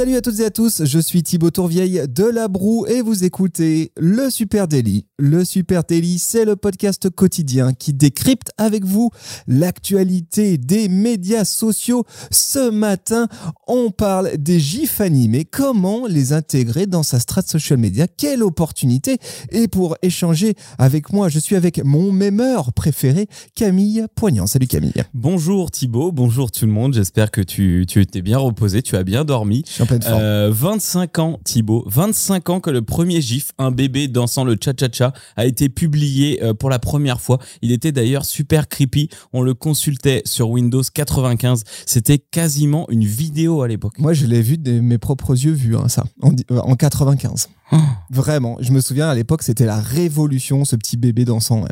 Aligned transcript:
Salut 0.00 0.16
à 0.16 0.22
toutes 0.22 0.40
et 0.40 0.46
à 0.46 0.50
tous, 0.50 0.86
je 0.86 0.98
suis 0.98 1.22
Thibaut 1.22 1.50
Tourvieille 1.50 2.04
de 2.08 2.24
La 2.24 2.48
Broue 2.48 2.86
et 2.86 3.02
vous 3.02 3.22
écoutez 3.22 3.92
Le 3.98 4.30
Super 4.30 4.66
Daily. 4.66 5.04
Le 5.18 5.44
Super 5.44 5.84
Daily, 5.84 6.18
c'est 6.18 6.46
le 6.46 6.56
podcast 6.56 7.10
quotidien 7.10 7.74
qui 7.74 7.92
décrypte 7.92 8.50
avec 8.56 8.86
vous 8.86 9.10
l'actualité 9.46 10.56
des 10.56 10.88
médias 10.88 11.44
sociaux. 11.44 12.04
Ce 12.30 12.70
matin, 12.70 13.28
on 13.66 13.90
parle 13.90 14.38
des 14.38 14.58
gifs 14.58 15.02
animés, 15.02 15.44
comment 15.44 16.06
les 16.06 16.32
intégrer 16.32 16.86
dans 16.86 17.02
sa 17.02 17.20
strat 17.20 17.42
social 17.42 17.78
media, 17.78 18.06
quelle 18.08 18.42
opportunité. 18.42 19.18
Et 19.50 19.68
pour 19.68 19.98
échanger 20.00 20.54
avec 20.78 21.12
moi, 21.12 21.28
je 21.28 21.38
suis 21.38 21.56
avec 21.56 21.84
mon 21.84 22.10
mémeur 22.10 22.72
préféré, 22.72 23.26
Camille 23.54 24.06
Poignant. 24.14 24.46
Salut 24.46 24.66
Camille. 24.66 24.94
Bonjour 25.12 25.70
Thibaut, 25.70 26.10
bonjour 26.10 26.50
tout 26.50 26.64
le 26.64 26.72
monde, 26.72 26.94
j'espère 26.94 27.30
que 27.30 27.42
tu, 27.42 27.84
tu 27.86 28.06
t'es 28.06 28.22
bien 28.22 28.38
reposé, 28.38 28.80
tu 28.80 28.96
as 28.96 29.02
bien 29.02 29.26
dormi. 29.26 29.62
Je 29.66 29.72
suis 29.72 29.82
en 29.82 29.89
pleine 29.90 30.02
forme. 30.02 30.22
Euh, 30.22 30.50
25 30.52 31.18
ans, 31.18 31.40
Thibaut. 31.44 31.84
25 31.86 32.50
ans 32.50 32.60
que 32.60 32.70
le 32.70 32.82
premier 32.82 33.20
gif, 33.20 33.52
un 33.58 33.70
bébé 33.70 34.08
dansant 34.08 34.44
le 34.44 34.56
cha-cha-cha, 34.60 35.12
a 35.36 35.46
été 35.46 35.68
publié 35.68 36.42
euh, 36.42 36.54
pour 36.54 36.70
la 36.70 36.78
première 36.78 37.20
fois. 37.20 37.38
Il 37.62 37.72
était 37.72 37.92
d'ailleurs 37.92 38.24
super 38.24 38.68
creepy. 38.68 39.08
On 39.32 39.42
le 39.42 39.54
consultait 39.54 40.22
sur 40.24 40.50
Windows 40.50 40.82
95. 40.82 41.64
C'était 41.86 42.18
quasiment 42.18 42.86
une 42.90 43.04
vidéo 43.04 43.62
à 43.62 43.68
l'époque. 43.68 43.98
Moi, 43.98 44.12
je 44.12 44.26
l'ai 44.26 44.42
vu 44.42 44.58
de 44.58 44.80
mes 44.80 44.98
propres 44.98 45.32
yeux 45.32 45.52
vus, 45.52 45.76
hein, 45.76 45.88
ça, 45.88 46.04
en, 46.22 46.32
euh, 46.50 46.58
en 46.58 46.76
95. 46.76 47.48
Oh. 47.72 47.76
Vraiment, 48.10 48.56
je 48.60 48.72
me 48.72 48.80
souviens 48.80 49.08
à 49.08 49.14
l'époque, 49.14 49.42
c'était 49.42 49.66
la 49.66 49.80
révolution, 49.80 50.64
ce 50.64 50.76
petit 50.76 50.96
bébé 50.96 51.24
dansant. 51.24 51.62
ouais. 51.62 51.68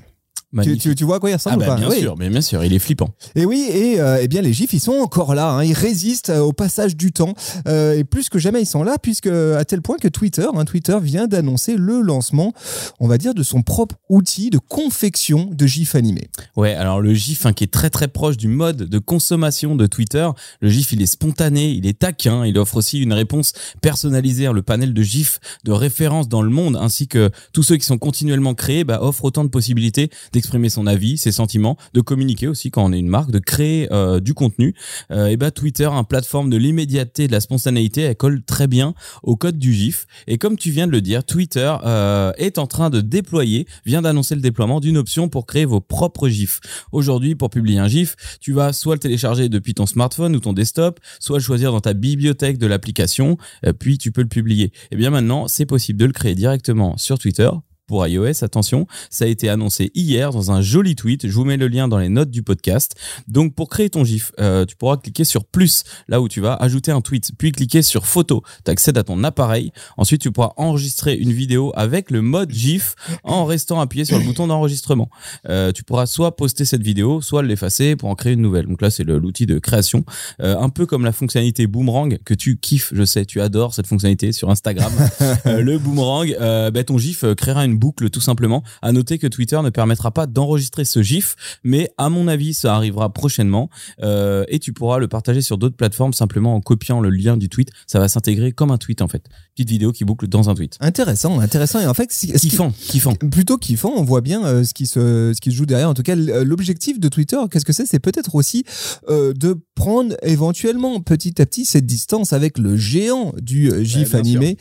Tu, 0.51 0.57
Magnifique. 0.57 0.81
tu- 0.81 0.95
tu 0.95 1.05
vois 1.05 1.17
à 1.17 1.19
quoi 1.19 1.29
il 1.29 1.35
Ah 1.35 1.37
ressemble 1.37 1.57
ou 1.57 1.61
bah 1.61 1.67
pas 1.67 1.77
bien 1.77 1.91
Oui. 1.91 1.99
sûr, 2.01 2.17
mais 2.17 2.31
bien 2.31 2.41
sûr, 2.41 2.65
il 2.65 2.73
est 2.73 2.79
flippant. 2.79 3.11
Et 3.35 3.45
oui, 3.45 3.69
et 3.71 4.01
euh, 4.01 4.19
eh 4.23 4.29
bien 4.29 4.41
les 4.41 4.55
gifs, 4.55 4.73
ils 4.73 4.81
sont 4.81 4.93
encore 4.95 5.35
là. 5.35 5.51
hein. 5.51 5.63
Ils 5.63 5.75
résistent 5.75 6.31
euh, 6.31 6.39
au 6.41 6.55
passage 6.55 6.97
du 6.97 7.13
temps. 7.13 7.35
Euh, 7.67 7.99
et 7.99 8.05
plus 8.05 8.31
que 8.31 8.39
jamais, 8.39 8.63
ils 8.63 8.67
sont 8.67 8.83
là, 8.83 8.97
puisque 9.03 9.27
à 9.27 9.63
tel 9.67 9.83
point 9.83 9.99
que 9.99 10.09
Twitter, 10.09 10.47
hein, 10.55 10.65
Twitter 10.65 10.97
vient 11.03 11.27
d'annoncer 11.27 11.77
le 11.77 12.01
lancement, 12.01 12.55
on 12.99 13.07
va 13.09 13.19
dire, 13.19 13.35
de 13.35 13.43
son 13.43 13.61
propre 13.61 13.97
outil 14.09 14.49
de 14.49 14.57
confection 14.59 15.51
de 15.53 15.67
gifs 15.67 15.95
animés. 15.95 16.31
Ouais, 16.57 16.73
alors 16.75 17.03
le 17.03 17.13
GIF 17.13 17.45
hein, 17.45 17.53
qui 17.53 17.65
est 17.65 17.73
très 17.73 17.91
très 17.91 18.09
proche 18.09 18.39
du 18.39 18.49
mode 18.49 18.85
de 18.85 18.99
consommation 18.99 19.77
de 19.77 19.85
Twitter. 19.87 20.27
Le 20.63 20.71
GIF, 20.71 20.93
il 20.93 21.03
est 21.03 21.07
spontané, 21.07 21.69
il 21.73 21.87
est 21.87 21.99
taquin, 21.99 22.47
il 22.47 22.57
offre 22.59 22.77
aussi 22.79 23.01
une 23.01 23.13
réponse 23.13 23.53
personnalisée. 23.83 24.49
Le 24.51 24.63
panel 24.63 24.95
de 24.95 25.03
GIF 25.03 25.41
de 25.65 25.73
référence 25.73 26.27
dans 26.29 26.41
le 26.41 26.49
monde, 26.51 26.77
ainsi 26.81 27.07
que 27.07 27.29
tous 27.53 27.63
ceux 27.63 27.77
qui 27.77 27.85
sont 27.85 27.99
continuellement 27.99 28.55
créés, 28.55 28.85
bah, 28.85 29.01
offre 29.03 29.25
autant 29.25 29.45
de 29.45 29.51
possibilités 29.51 30.09
d'exprimer 30.39 30.69
son 30.69 30.87
avis, 30.87 31.19
ses 31.19 31.33
sentiments, 31.33 31.77
de 31.95 32.01
communiquer 32.01 32.47
aussi 32.47 32.71
quand 32.71 32.85
on 32.85 32.93
est 32.93 32.99
une 32.99 33.09
marque, 33.09 33.33
de 33.33 33.41
créer 33.41 33.89
euh, 33.93 34.21
du 34.21 34.35
contenu. 34.35 34.75
Euh, 35.11 35.27
et 35.27 35.37
bah 35.37 35.51
Twitter, 35.51 35.89
un 35.91 36.05
plateforme 36.05 36.49
de 36.49 36.57
l'immédiateté, 36.57 37.27
de 37.27 37.33
la 37.33 37.41
spontanéité, 37.41 38.03
elle 38.03 38.17
colle 38.17 38.43
très 38.45 38.69
bien 38.69 38.95
au 39.25 39.35
code 39.35 39.59
du 39.59 39.75
GIF. 39.75 40.07
Et 40.29 40.39
comme 40.39 40.57
tu 40.57 40.71
viens 40.71 40.87
de 40.87 40.93
le 40.93 41.01
dire, 41.01 41.25
Twitter 41.25 41.75
euh, 41.85 42.33
est 42.37 42.59
en 42.59 42.69
train 42.69 42.89
de 42.89 43.01
déployer, 43.01 43.67
vient 43.85 44.03
d'annoncer 44.03 44.37
le 44.37 44.41
déploiement 44.41 44.79
d'une 44.79 44.97
option 44.97 45.29
pour 45.29 45.45
créer 45.45 45.65
vos 45.65 45.81
propres 45.81 46.29
GIFs. 46.29 46.61
Aujourd'hui, 46.93 47.35
pour 47.35 47.51
publier 47.51 47.81
un 47.81 47.89
GIF, 47.89 48.15
tu 48.41 48.53
vas 48.53 48.73
soit 48.73 48.95
le 48.95 49.01
télécharger 49.01 49.49
depuis 49.49 49.75
ton 49.75 49.87
smartphone 49.87 50.37
ou 50.37 50.41
ton 50.41 50.53
desktop, 50.53 51.01
soit 51.19 51.39
le 51.39 51.43
choisir 51.43 51.73
dans 51.73 51.81
ta 51.81 51.95
bibliothèque 51.95 52.59
de 52.59 52.67
l'application, 52.67 53.39
euh, 53.67 53.73
puis 53.73 53.99
tu 53.99 54.13
peux 54.13 54.23
le 54.23 54.29
publier. 54.29 54.73
Et 54.93 54.97
bien 54.97 55.11
maintenant, 55.11 55.49
c'est 55.49 55.67
possible 55.67 55.99
de 55.99 56.07
le 56.07 56.13
créer 56.13 56.37
directement 56.37 56.97
sur 56.97 57.19
Twitter. 57.19 57.51
Pour 57.89 58.07
iOS, 58.07 58.45
attention, 58.45 58.87
ça 59.09 59.25
a 59.25 59.29
été 59.29 59.49
annoncé 59.49 59.91
hier 59.95 60.31
dans 60.31 60.53
un 60.53 60.61
joli 60.61 60.95
tweet. 60.95 61.27
Je 61.27 61.33
vous 61.33 61.47
mets 61.47 61.57
le 61.57 61.69
lien 61.69 61.89
dans 61.89 61.97
les 61.97 62.11
notes 62.11 62.31
du 62.31 62.43
podcast. 62.43 62.95
Donc, 63.29 63.55
pour 63.55 63.71
créer 63.71 63.89
ton 63.89 64.05
GIF, 64.05 64.31
euh, 64.39 64.67
tu 64.67 64.77
pourras 64.77 64.99
cliquer 64.99 65.25
sur 65.25 65.47
plus, 65.47 65.85
là 66.07 66.21
où 66.21 66.29
tu 66.29 66.43
vas 66.43 66.53
ajouter 66.53 66.93
un 66.93 67.01
tweet, 67.01 67.31
puis 67.39 67.51
cliquer 67.51 67.81
sur 67.81 68.05
photo. 68.05 68.43
Tu 68.67 68.71
accèdes 68.71 68.99
à 68.99 69.05
ton 69.05 69.25
appareil. 69.25 69.73
Ensuite, 69.97 70.21
tu 70.21 70.31
pourras 70.31 70.53
enregistrer 70.59 71.15
une 71.15 71.33
vidéo 71.33 71.73
avec 71.77 72.11
le 72.11 72.21
mode 72.21 72.53
GIF 72.53 72.95
en 73.25 73.47
restant 73.47 73.81
appuyé 73.81 74.05
sur 74.05 74.19
le 74.19 74.25
bouton 74.27 74.49
d'enregistrement. 74.49 75.09
Euh, 75.49 75.73
tu 75.73 75.83
pourras 75.83 76.05
soit 76.05 76.37
poster 76.37 76.67
cette 76.67 76.83
vidéo, 76.83 77.23
soit 77.23 77.43
l'effacer 77.43 77.97
pour 77.97 78.11
en 78.11 78.15
créer 78.15 78.35
une 78.35 78.43
nouvelle. 78.43 78.67
Donc 78.67 78.83
là, 78.83 78.91
c'est 78.91 79.05
l'outil 79.05 79.47
de 79.47 79.59
création. 79.59 80.05
Euh, 80.43 80.59
un 80.59 80.69
peu 80.69 80.85
comme 80.85 81.07
la 81.07 81.13
fonctionnalité 81.13 81.67
boomerang 81.67 82.19
que 82.23 82.35
tu 82.35 82.59
kiffes, 82.59 82.93
je 82.93 83.05
sais, 83.05 83.25
tu 83.25 83.41
adores 83.41 83.73
cette 83.73 83.87
fonctionnalité 83.87 84.33
sur 84.33 84.51
Instagram. 84.51 84.93
Le 85.47 85.79
boomerang, 85.79 86.37
bah, 86.71 86.85
ton 86.85 86.99
GIF 86.99 87.25
créera 87.35 87.65
une 87.65 87.78
boucle 87.79 88.11
tout 88.11 88.21
simplement. 88.21 88.63
À 88.83 88.93
noter 88.93 89.19
que 89.19 89.27
Twitter 89.27 89.59
ne 89.63 89.71
permettra 89.71 90.11
pas 90.11 90.27
d'enregistrer 90.27 90.85
ce 90.85 91.03
GIF, 91.03 91.37
mais 91.65 91.91
à 91.97 92.09
mon 92.11 92.29
avis, 92.29 92.53
ça 92.55 92.75
arrivera 92.75 93.13
prochainement 93.13 93.71
euh, 94.03 94.45
et 94.49 94.59
tu 94.59 94.73
pourras 94.73 94.99
le 94.99 95.09
partager 95.09 95.41
sur 95.41 95.57
d'autres 95.59 95.77
plateformes 95.77 96.13
simplement 96.13 96.55
en 96.55 96.61
copiant 96.61 97.01
le 97.01 97.11
lien 97.11 97.37
du 97.37 97.49
tweet. 97.49 97.71
Ça 97.87 97.99
va 97.99 98.09
s'intégrer 98.09 98.53
comme 98.53 98.71
un 98.71 98.79
tweet 98.79 99.03
en 99.03 99.09
fait. 99.09 99.23
Petite 99.55 99.71
vidéo 99.71 99.93
qui 99.93 100.05
boucle 100.05 100.27
dans 100.29 100.51
un 100.51 100.55
tweet. 100.55 100.77
Intéressant, 100.81 101.41
intéressant. 101.41 101.81
Et 101.81 101.87
en 101.87 101.95
fait, 101.95 102.09
qui- 102.09 102.33
Kiffant, 102.33 102.71
kiffant. 102.73 103.15
plutôt 103.15 103.57
kiffant, 103.59 103.93
on 103.97 104.03
voit 104.05 104.21
bien 104.21 104.45
euh, 104.45 104.65
ce 104.65 104.75
qui 104.75 104.87
se 104.87 105.33
ce 105.35 105.41
qui 105.41 105.51
se 105.51 105.57
joue 105.57 105.67
derrière. 105.67 105.89
En 105.89 105.95
tout 105.95 106.03
cas, 106.03 106.17
euh, 106.17 106.45
l'objectif 106.45 106.99
de 107.01 107.09
Twitter, 107.09 107.37
qu'est-ce 107.51 107.65
que 107.65 107.73
c'est? 107.73 107.87
C'est 107.87 107.99
peut-être 108.01 108.35
aussi 108.35 108.65
euh, 109.09 109.33
de 109.35 109.57
prendre 109.75 110.17
éventuellement 110.23 111.01
petit 111.01 111.41
à 111.41 111.47
petit 111.47 111.65
cette 111.65 111.87
distance 111.87 112.33
avec 112.33 112.59
le 112.59 112.77
géant 112.77 113.33
du 113.41 113.71
GIF 113.85 114.15
animé. 114.15 114.57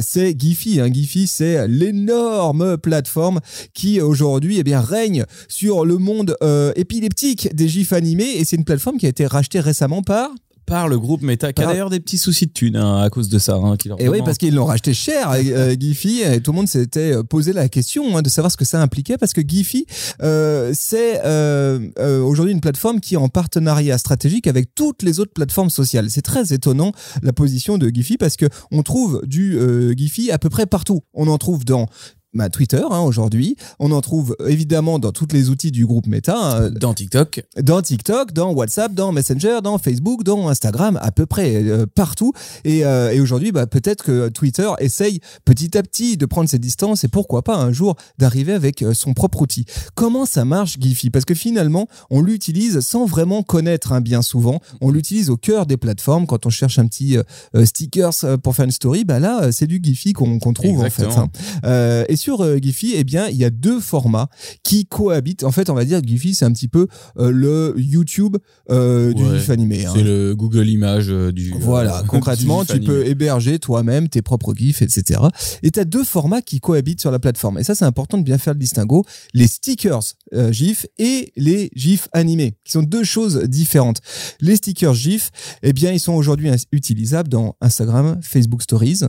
C'est 0.00 0.38
Giphy. 0.38 0.80
Hein. 0.80 0.92
Giphy, 0.92 1.26
c'est 1.26 1.66
l'énorme 1.68 2.49
plateforme 2.82 3.40
qui 3.74 4.00
aujourd'hui 4.00 4.58
eh 4.58 4.62
bien 4.64 4.80
règne 4.80 5.24
sur 5.48 5.84
le 5.84 5.98
monde 5.98 6.36
euh, 6.42 6.72
épileptique 6.76 7.54
des 7.54 7.68
GIFs 7.68 7.92
animés. 7.92 8.36
Et 8.36 8.44
c'est 8.44 8.56
une 8.56 8.64
plateforme 8.64 8.98
qui 8.98 9.06
a 9.06 9.08
été 9.08 9.26
rachetée 9.26 9.60
récemment 9.60 10.02
par 10.02 10.30
Par 10.66 10.88
le 10.88 10.98
groupe 10.98 11.22
Meta, 11.22 11.52
qui 11.52 11.62
a 11.62 11.66
d'ailleurs 11.66 11.90
des 11.90 11.98
petits 11.98 12.18
soucis 12.18 12.46
de 12.46 12.52
thunes 12.52 12.76
hein, 12.76 13.02
à 13.02 13.10
cause 13.10 13.28
de 13.28 13.40
ça. 13.40 13.56
Hein, 13.56 13.76
qui 13.76 13.88
leur 13.88 14.00
Et 14.00 14.08
oui, 14.08 14.20
parce 14.24 14.38
qu'ils 14.38 14.54
l'ont 14.54 14.66
racheté 14.66 14.94
cher, 14.94 15.32
euh, 15.32 15.74
Giphy, 15.78 16.22
et 16.22 16.40
tout 16.40 16.52
le 16.52 16.56
monde 16.56 16.68
s'était 16.68 17.12
euh, 17.12 17.22
posé 17.24 17.52
la 17.52 17.68
question 17.68 18.16
hein, 18.16 18.22
de 18.22 18.28
savoir 18.28 18.52
ce 18.52 18.56
que 18.56 18.64
ça 18.64 18.80
impliquait, 18.80 19.18
parce 19.18 19.32
que 19.32 19.40
Giphy, 19.40 19.86
euh, 20.22 20.70
c'est 20.72 21.22
euh, 21.24 21.80
euh, 21.98 22.22
aujourd'hui 22.22 22.52
une 22.52 22.60
plateforme 22.60 23.00
qui 23.00 23.14
est 23.14 23.16
en 23.16 23.28
partenariat 23.28 23.98
stratégique 23.98 24.46
avec 24.46 24.72
toutes 24.76 25.02
les 25.02 25.18
autres 25.18 25.32
plateformes 25.32 25.70
sociales. 25.70 26.08
C'est 26.08 26.22
très 26.22 26.52
étonnant 26.52 26.92
la 27.22 27.32
position 27.32 27.76
de 27.76 27.88
Giphy, 27.88 28.16
parce 28.16 28.36
que 28.36 28.46
on 28.70 28.82
trouve 28.84 29.22
du 29.26 29.58
euh, 29.58 29.92
Giphy 29.96 30.30
à 30.30 30.38
peu 30.38 30.50
près 30.50 30.66
partout. 30.66 31.00
On 31.14 31.26
en 31.26 31.38
trouve 31.38 31.64
dans 31.64 31.86
bah, 32.34 32.48
Twitter 32.48 32.82
hein, 32.90 33.00
aujourd'hui, 33.00 33.56
on 33.78 33.92
en 33.92 34.00
trouve 34.00 34.36
évidemment 34.46 34.98
dans 34.98 35.12
tous 35.12 35.28
les 35.32 35.50
outils 35.50 35.70
du 35.70 35.86
groupe 35.86 36.06
Meta, 36.06 36.36
hein, 36.36 36.70
dans 36.70 36.94
TikTok, 36.94 37.44
dans 37.60 37.82
TikTok, 37.82 38.32
dans 38.32 38.52
WhatsApp, 38.52 38.94
dans 38.94 39.12
Messenger, 39.12 39.60
dans 39.62 39.78
Facebook, 39.78 40.22
dans 40.22 40.48
Instagram, 40.48 40.98
à 41.02 41.12
peu 41.12 41.26
près 41.26 41.56
euh, 41.56 41.86
partout. 41.86 42.32
Et, 42.64 42.84
euh, 42.84 43.12
et 43.12 43.20
aujourd'hui, 43.20 43.52
bah, 43.52 43.66
peut-être 43.66 44.04
que 44.04 44.28
Twitter 44.28 44.68
essaye 44.78 45.20
petit 45.44 45.76
à 45.76 45.82
petit 45.82 46.16
de 46.16 46.26
prendre 46.26 46.48
ses 46.48 46.58
distances 46.58 47.04
et 47.04 47.08
pourquoi 47.08 47.42
pas 47.42 47.56
un 47.56 47.72
jour 47.72 47.96
d'arriver 48.18 48.52
avec 48.52 48.82
euh, 48.82 48.94
son 48.94 49.14
propre 49.14 49.42
outil. 49.42 49.64
Comment 49.94 50.26
ça 50.26 50.44
marche 50.44 50.78
Giphy? 50.78 51.10
Parce 51.10 51.24
que 51.24 51.34
finalement, 51.34 51.88
on 52.10 52.22
l'utilise 52.22 52.80
sans 52.80 53.06
vraiment 53.06 53.42
connaître 53.42 53.92
hein, 53.92 54.00
bien 54.00 54.22
souvent. 54.22 54.60
On 54.80 54.90
l'utilise 54.90 55.30
au 55.30 55.36
cœur 55.36 55.66
des 55.66 55.76
plateformes 55.76 56.26
quand 56.26 56.46
on 56.46 56.50
cherche 56.50 56.78
un 56.78 56.86
petit 56.86 57.16
euh, 57.16 57.22
euh, 57.56 57.64
stickers 57.64 58.12
euh, 58.24 58.36
pour 58.36 58.54
faire 58.54 58.64
une 58.64 58.70
story. 58.70 59.04
Bah 59.04 59.18
là, 59.18 59.42
euh, 59.42 59.52
c'est 59.52 59.66
du 59.66 59.80
Giphy 59.82 60.12
qu'on 60.12 60.38
trouve 60.52 60.80
en 60.80 60.90
fait. 60.90 61.04
Hein. 61.04 61.28
Euh, 61.64 62.04
et 62.08 62.16
sur 62.20 62.42
euh, 62.42 62.58
Giphy, 62.58 62.92
eh 62.94 63.04
bien, 63.04 63.28
il 63.28 63.36
y 63.36 63.44
a 63.44 63.50
deux 63.50 63.80
formats 63.80 64.28
qui 64.62 64.86
cohabitent. 64.86 65.44
En 65.44 65.50
fait, 65.50 65.70
on 65.70 65.74
va 65.74 65.84
dire 65.84 66.00
que 66.00 66.06
Giphy, 66.06 66.34
c'est 66.34 66.44
un 66.44 66.52
petit 66.52 66.68
peu 66.68 66.86
euh, 67.18 67.30
le 67.30 67.74
YouTube 67.76 68.36
euh, 68.70 69.12
du 69.12 69.24
Ouais, 69.24 69.38
GIF 69.38 69.50
animé. 69.50 69.86
hein. 69.86 69.92
c'est 69.94 70.02
le 70.02 70.34
Google 70.36 70.68
Image 70.68 71.06
euh, 71.08 71.32
du. 71.32 71.52
Voilà, 71.58 72.04
concrètement, 72.08 72.64
tu 72.64 72.80
peux 72.80 73.06
héberger 73.06 73.58
toi-même 73.58 74.08
tes 74.08 74.22
propres 74.22 74.54
GIFs, 74.54 74.82
etc. 74.82 75.20
Et 75.62 75.70
tu 75.70 75.80
as 75.80 75.84
deux 75.84 76.04
formats 76.04 76.42
qui 76.42 76.60
cohabitent 76.60 77.00
sur 77.00 77.10
la 77.10 77.18
plateforme. 77.18 77.58
Et 77.58 77.64
ça, 77.64 77.74
c'est 77.74 77.84
important 77.84 78.18
de 78.18 78.22
bien 78.22 78.38
faire 78.38 78.52
le 78.54 78.58
distinguo. 78.60 79.04
Les 79.34 79.46
stickers 79.46 80.02
GIF 80.50 80.86
et 80.98 81.32
les 81.36 81.70
GIFs 81.74 82.08
animés, 82.12 82.54
qui 82.64 82.72
sont 82.72 82.82
deux 82.82 83.04
choses 83.04 83.44
différentes. 83.44 84.00
Les 84.40 84.56
stickers 84.56 84.94
GIF, 84.94 85.30
eh 85.62 85.72
bien, 85.72 85.92
ils 85.92 86.00
sont 86.00 86.12
aujourd'hui 86.12 86.50
utilisables 86.72 87.28
dans 87.28 87.56
Instagram, 87.60 88.18
Facebook 88.22 88.62
Stories, 88.62 89.00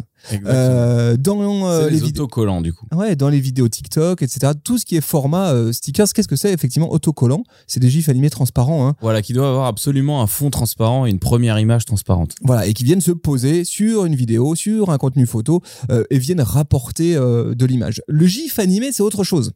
euh, 0.46 1.18
dans 1.18 1.68
euh, 1.70 1.90
les 1.90 2.00
les 2.00 2.04
autocollants 2.04 2.62
du 2.62 2.74
coup. 2.74 2.86
Ouais, 2.94 3.01
dans 3.18 3.30
les 3.30 3.40
vidéos 3.40 3.68
TikTok, 3.68 4.22
etc. 4.22 4.54
Tout 4.64 4.78
ce 4.78 4.86
qui 4.86 4.96
est 4.96 5.02
format 5.02 5.52
euh, 5.52 5.72
stickers, 5.72 6.08
qu'est-ce 6.14 6.28
que 6.28 6.36
c'est 6.36 6.54
effectivement 6.54 6.92
autocollant? 6.92 7.44
C'est 7.68 7.80
des 7.80 7.90
gifs 7.90 8.10
animés 8.10 8.30
transparents, 8.30 8.88
hein. 8.88 8.96
Voilà, 9.02 9.22
qui 9.22 9.34
doit 9.34 9.48
avoir 9.48 9.66
absolument 9.66 10.22
un 10.22 10.28
fond 10.28 10.50
transparent 10.50 11.06
et 11.06 11.10
une 11.10 11.20
première 11.20 11.60
image 11.60 11.86
transparente. 11.86 12.36
Voilà, 12.44 12.68
et 12.68 12.74
qui 12.74 12.84
viennent 12.84 13.02
se 13.02 13.12
poser 13.12 13.64
sur 13.64 14.06
une 14.06 14.16
vidéo, 14.16 14.56
sur 14.56 14.90
un 14.90 14.98
contenu 14.98 15.26
photo, 15.26 15.62
euh, 15.90 16.04
et 16.10 16.20
viennent 16.20 16.42
rapporter 16.42 17.16
euh, 17.16 17.56
de 17.56 17.66
l'image. 17.66 18.02
Le 18.08 18.26
gif 18.26 18.60
animé, 18.60 18.92
c'est 18.92 19.04
autre 19.04 19.24
chose. 19.24 19.52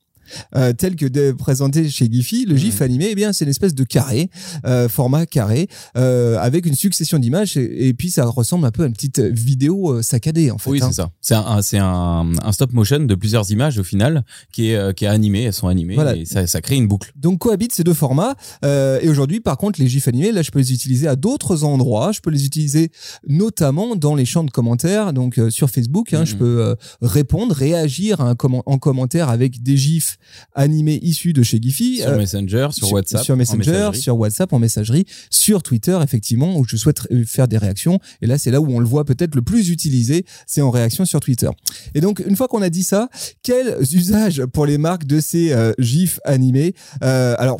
Euh, 0.55 0.73
tel 0.73 0.95
que 0.95 1.05
de- 1.05 1.31
présenté 1.31 1.89
chez 1.89 2.07
Giphy, 2.11 2.45
le 2.45 2.55
GIF 2.55 2.81
animé, 2.81 3.07
eh 3.11 3.15
bien, 3.15 3.33
c'est 3.33 3.45
une 3.45 3.51
espèce 3.51 3.75
de 3.75 3.83
carré, 3.83 4.29
euh, 4.65 4.87
format 4.89 5.25
carré, 5.25 5.67
euh, 5.97 6.37
avec 6.39 6.65
une 6.65 6.75
succession 6.75 7.19
d'images, 7.19 7.57
et, 7.57 7.87
et 7.87 7.93
puis 7.93 8.09
ça 8.09 8.25
ressemble 8.25 8.65
un 8.65 8.71
peu 8.71 8.83
à 8.83 8.87
une 8.87 8.93
petite 8.93 9.19
vidéo 9.19 10.01
saccadée, 10.01 10.51
en 10.51 10.57
fait. 10.57 10.69
Oui, 10.69 10.79
hein. 10.81 10.87
c'est 10.89 10.95
ça. 10.95 11.09
C'est 11.21 11.35
un, 11.35 11.61
c'est 11.61 11.77
un, 11.79 12.31
un 12.41 12.51
stop 12.51 12.73
motion 12.73 12.99
de 12.99 13.15
plusieurs 13.15 13.49
images 13.51 13.77
au 13.77 13.83
final 13.83 14.23
qui 14.51 14.69
est, 14.71 14.93
qui 14.95 15.05
est 15.05 15.07
animé. 15.09 15.43
Elles 15.43 15.53
sont 15.53 15.67
animées 15.67 15.95
Voilà. 15.95 16.15
et 16.15 16.25
ça, 16.25 16.47
ça 16.47 16.61
crée 16.61 16.75
une 16.75 16.87
boucle. 16.87 17.11
Donc 17.15 17.39
cohabitent 17.39 17.73
ces 17.73 17.83
deux 17.83 17.93
formats. 17.93 18.35
Et 18.63 19.09
aujourd'hui, 19.09 19.39
par 19.39 19.57
contre, 19.57 19.79
les 19.81 19.87
gifs 19.87 20.07
animés, 20.07 20.31
là, 20.31 20.41
je 20.41 20.51
peux 20.51 20.59
les 20.59 20.73
utiliser 20.73 21.07
à 21.07 21.15
d'autres 21.15 21.63
endroits. 21.63 22.11
Je 22.11 22.19
peux 22.21 22.29
les 22.31 22.45
utiliser 22.45 22.91
notamment 23.27 23.95
dans 23.95 24.15
les 24.15 24.25
champs 24.25 24.43
de 24.43 24.51
commentaires, 24.51 25.13
donc 25.13 25.39
sur 25.49 25.69
Facebook. 25.69 26.13
Hein. 26.13 26.25
Je 26.25 26.35
peux 26.35 26.61
euh, 26.61 26.75
répondre, 27.01 27.53
réagir 27.55 28.21
à 28.21 28.29
un 28.29 28.35
comment- 28.35 28.63
en 28.65 28.77
commentaire 28.77 29.29
avec 29.29 29.61
des 29.63 29.77
gifs 29.77 30.14
animés 30.53 30.99
issus 31.01 31.33
de 31.33 31.43
chez 31.43 31.59
Giphy. 31.61 31.97
Sur 31.97 32.09
Euh, 32.09 32.17
Messenger, 32.17 32.67
sur, 32.71 32.91
WhatsApp. 32.91 33.23
sur 33.23 33.33
en 33.35 33.37
Messenger, 33.37 33.91
sur 33.93 34.17
WhatsApp, 34.17 34.53
en 34.53 34.59
messagerie, 34.59 35.05
sur 35.29 35.63
Twitter, 35.63 35.97
effectivement, 36.03 36.57
où 36.57 36.65
je 36.67 36.75
souhaite 36.77 37.01
euh, 37.11 37.23
faire 37.25 37.47
des 37.47 37.57
réactions. 37.57 37.99
Et 38.21 38.27
là, 38.27 38.37
c'est 38.37 38.51
là 38.51 38.61
où 38.61 38.69
on 38.71 38.79
le 38.79 38.85
voit 38.85 39.05
peut-être 39.05 39.35
le 39.35 39.41
plus 39.41 39.69
utilisé, 39.69 40.25
c'est 40.47 40.61
en 40.61 40.71
réaction 40.71 41.05
sur 41.05 41.19
Twitter. 41.19 41.49
Et 41.93 42.01
donc, 42.01 42.23
une 42.27 42.35
fois 42.35 42.47
qu'on 42.47 42.61
a 42.61 42.69
dit 42.69 42.83
ça, 42.83 43.09
quels 43.43 43.77
usages 43.93 44.45
pour 44.45 44.65
les 44.65 44.77
marques 44.77 45.05
de 45.05 45.19
ces 45.19 45.51
euh, 45.51 45.73
gifs 45.79 46.19
animés 46.25 46.73
Euh, 47.03 47.35
Alors, 47.37 47.57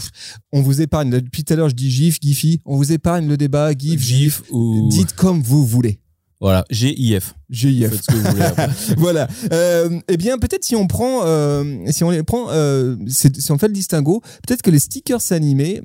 on 0.52 0.62
vous 0.62 0.82
épargne, 0.82 1.10
depuis 1.10 1.44
tout 1.44 1.54
à 1.54 1.56
l'heure, 1.56 1.70
je 1.70 1.76
dis 1.76 1.92
gif, 1.92 2.18
Giphy, 2.22 2.62
on 2.66 2.78
vous 2.78 2.92
épargne 2.92 3.28
le 3.28 3.38
débat, 3.38 3.72
gif, 3.74 4.00
gif. 4.02 4.08
GIF 4.18 4.44
ou. 4.52 4.88
Dites 4.90 5.14
comme 5.14 5.42
vous 5.42 5.66
voulez. 5.66 6.00
Voilà, 6.42 6.66
GIF. 6.70 7.34
GIF. 7.50 7.90
Faites 7.92 8.02
ce 8.04 8.12
que 8.12 8.18
vous 8.18 8.30
voulez 8.32 8.42
après. 8.44 8.70
voilà. 8.98 9.28
Euh, 9.52 10.00
eh 10.08 10.18
bien, 10.18 10.38
peut-être 10.38 10.64
si 10.64 10.76
on 10.76 10.88
prend, 10.88 11.22
euh, 11.26 11.64
si 11.88 12.04
on 12.04 12.10
les 12.10 12.24
prend, 12.24 12.48
euh, 12.50 12.96
si 13.08 13.52
on 13.52 13.58
fait 13.58 13.68
le 13.68 13.74
distinguo, 13.74 14.22
peut-être 14.46 14.62
que 14.62 14.72
les 14.72 14.80
stickers 14.80 15.32
animés 15.32 15.82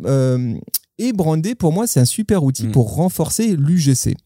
et 0.99 1.12
brandés, 1.12 1.55
pour 1.55 1.73
moi, 1.73 1.87
c'est 1.87 2.00
un 2.00 2.05
super 2.05 2.44
outil 2.44 2.67
Mm. 2.67 2.73
pour 2.73 2.94
renforcer 2.94 3.56
l'UGC. 3.56 4.17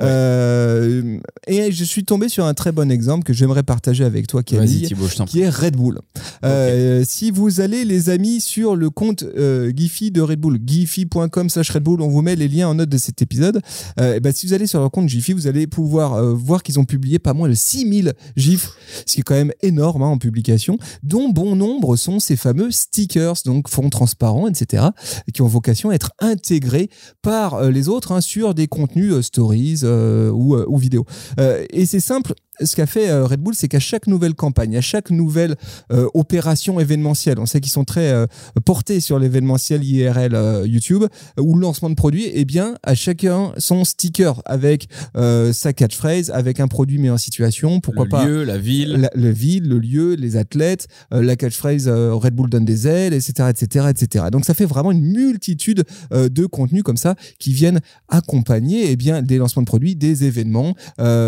Euh, 0.00 1.18
et 1.46 1.72
je 1.72 1.84
suis 1.84 2.04
tombé 2.04 2.28
sur 2.28 2.44
un 2.44 2.54
très 2.54 2.72
bon 2.72 2.90
exemple 2.90 3.24
que 3.24 3.32
j'aimerais 3.32 3.62
partager 3.62 4.04
avec 4.04 4.26
toi, 4.26 4.42
Camille 4.42 4.82
Thibaut, 4.82 5.06
qui 5.26 5.40
est 5.40 5.48
Red 5.48 5.76
Bull. 5.76 6.00
Euh, 6.44 7.04
si 7.06 7.30
vous 7.30 7.60
allez, 7.60 7.84
les 7.84 8.10
amis, 8.10 8.40
sur 8.40 8.76
le 8.76 8.90
compte 8.90 9.22
euh, 9.22 9.72
Giphy 9.74 10.10
de 10.10 10.20
Red 10.20 10.40
Bull, 10.40 10.58
giphy.com 10.64 11.50
slash 11.50 11.70
Red 11.70 11.82
Bull, 11.82 12.02
on 12.02 12.08
vous 12.08 12.22
met 12.22 12.36
les 12.36 12.48
liens 12.48 12.68
en 12.68 12.74
note 12.74 12.88
de 12.88 12.98
cet 12.98 13.22
épisode. 13.22 13.60
Et 14.00 14.20
ben, 14.20 14.32
si 14.32 14.46
vous 14.46 14.52
allez 14.52 14.66
sur 14.66 14.80
leur 14.80 14.90
compte 14.90 15.08
Giphy, 15.08 15.32
vous 15.32 15.46
allez 15.46 15.66
pouvoir 15.66 16.22
voir 16.34 16.62
qu'ils 16.62 16.78
ont 16.78 16.84
publié 16.84 17.18
pas 17.18 17.34
moins 17.34 17.48
de 17.48 17.54
6000 17.54 18.14
gifs, 18.36 18.70
ce 19.06 19.14
qui 19.14 19.20
est 19.20 19.24
quand 19.24 19.34
même 19.34 19.52
énorme 19.62 20.02
hein, 20.02 20.08
en 20.08 20.18
publication, 20.18 20.78
dont 21.02 21.28
bon 21.28 21.56
nombre 21.56 21.96
sont 21.96 22.20
ces 22.20 22.36
fameux 22.36 22.70
stickers, 22.70 23.34
donc 23.44 23.68
fonds 23.68 23.90
transparents, 23.90 24.48
etc., 24.48 24.86
qui 25.32 25.42
ont 25.42 25.46
vocation 25.46 25.90
à 25.90 25.94
être 25.94 26.12
intégrés 26.20 26.90
par 27.22 27.70
les 27.70 27.88
autres 27.88 28.12
hein, 28.12 28.20
sur 28.20 28.54
des 28.54 28.68
contenus 28.68 29.14
stories 29.20 29.77
euh, 29.84 30.30
ou, 30.30 30.56
euh, 30.56 30.64
ou 30.68 30.76
vidéos. 30.78 31.04
Euh, 31.40 31.64
et 31.70 31.86
c'est 31.86 32.00
simple, 32.00 32.34
ce 32.60 32.76
qu'a 32.76 32.86
fait 32.86 33.10
euh, 33.10 33.26
Red 33.26 33.40
Bull, 33.40 33.54
c'est 33.54 33.68
qu'à 33.68 33.78
chaque 33.78 34.06
nouvelle 34.06 34.34
campagne, 34.34 34.76
à 34.76 34.80
chaque 34.80 35.10
nouvelle 35.10 35.56
euh, 35.92 36.08
opération 36.14 36.80
événementielle, 36.80 37.38
on 37.38 37.46
sait 37.46 37.60
qu'ils 37.60 37.72
sont 37.72 37.84
très 37.84 38.10
euh, 38.10 38.26
portés 38.64 39.00
sur 39.00 39.18
l'événementiel 39.18 39.84
IRL 39.84 40.34
euh, 40.34 40.66
YouTube 40.66 41.04
ou 41.38 41.54
le 41.54 41.60
lancement 41.60 41.90
de 41.90 41.94
produits, 41.94 42.30
eh 42.32 42.44
bien, 42.44 42.74
à 42.82 42.94
chacun 42.94 43.52
son 43.58 43.84
sticker 43.84 44.42
avec 44.44 44.88
sa 45.52 45.72
catchphrase, 45.72 46.30
avec 46.30 46.60
un 46.60 46.68
produit 46.68 46.98
mis 46.98 47.10
en 47.10 47.18
situation, 47.18 47.80
pourquoi 47.80 48.04
le 48.04 48.10
pas 48.10 48.26
lieu, 48.26 48.44
la 48.44 48.58
ville. 48.58 48.92
la, 48.92 49.10
le 49.14 49.30
ville, 49.30 49.68
le 49.68 49.78
lieu, 49.78 50.14
les 50.14 50.36
athlètes, 50.36 50.86
la 51.10 51.36
catchphrase 51.36 51.88
Red 51.88 52.34
Bull 52.34 52.48
donne 52.50 52.64
des 52.64 52.86
ailes, 52.86 53.14
etc., 53.14 53.50
etc., 53.50 53.86
etc. 53.90 54.26
Donc 54.30 54.44
ça 54.44 54.54
fait 54.54 54.64
vraiment 54.64 54.92
une 54.92 55.02
multitude 55.02 55.84
de 56.10 56.46
contenus 56.46 56.82
comme 56.82 56.96
ça 56.96 57.14
qui 57.38 57.52
viennent 57.52 57.80
accompagner 58.08 58.90
eh 58.90 58.96
bien 58.96 59.22
des 59.22 59.38
lancements 59.38 59.62
de 59.62 59.66
produits, 59.66 59.96
des 59.96 60.24
événements 60.24 60.74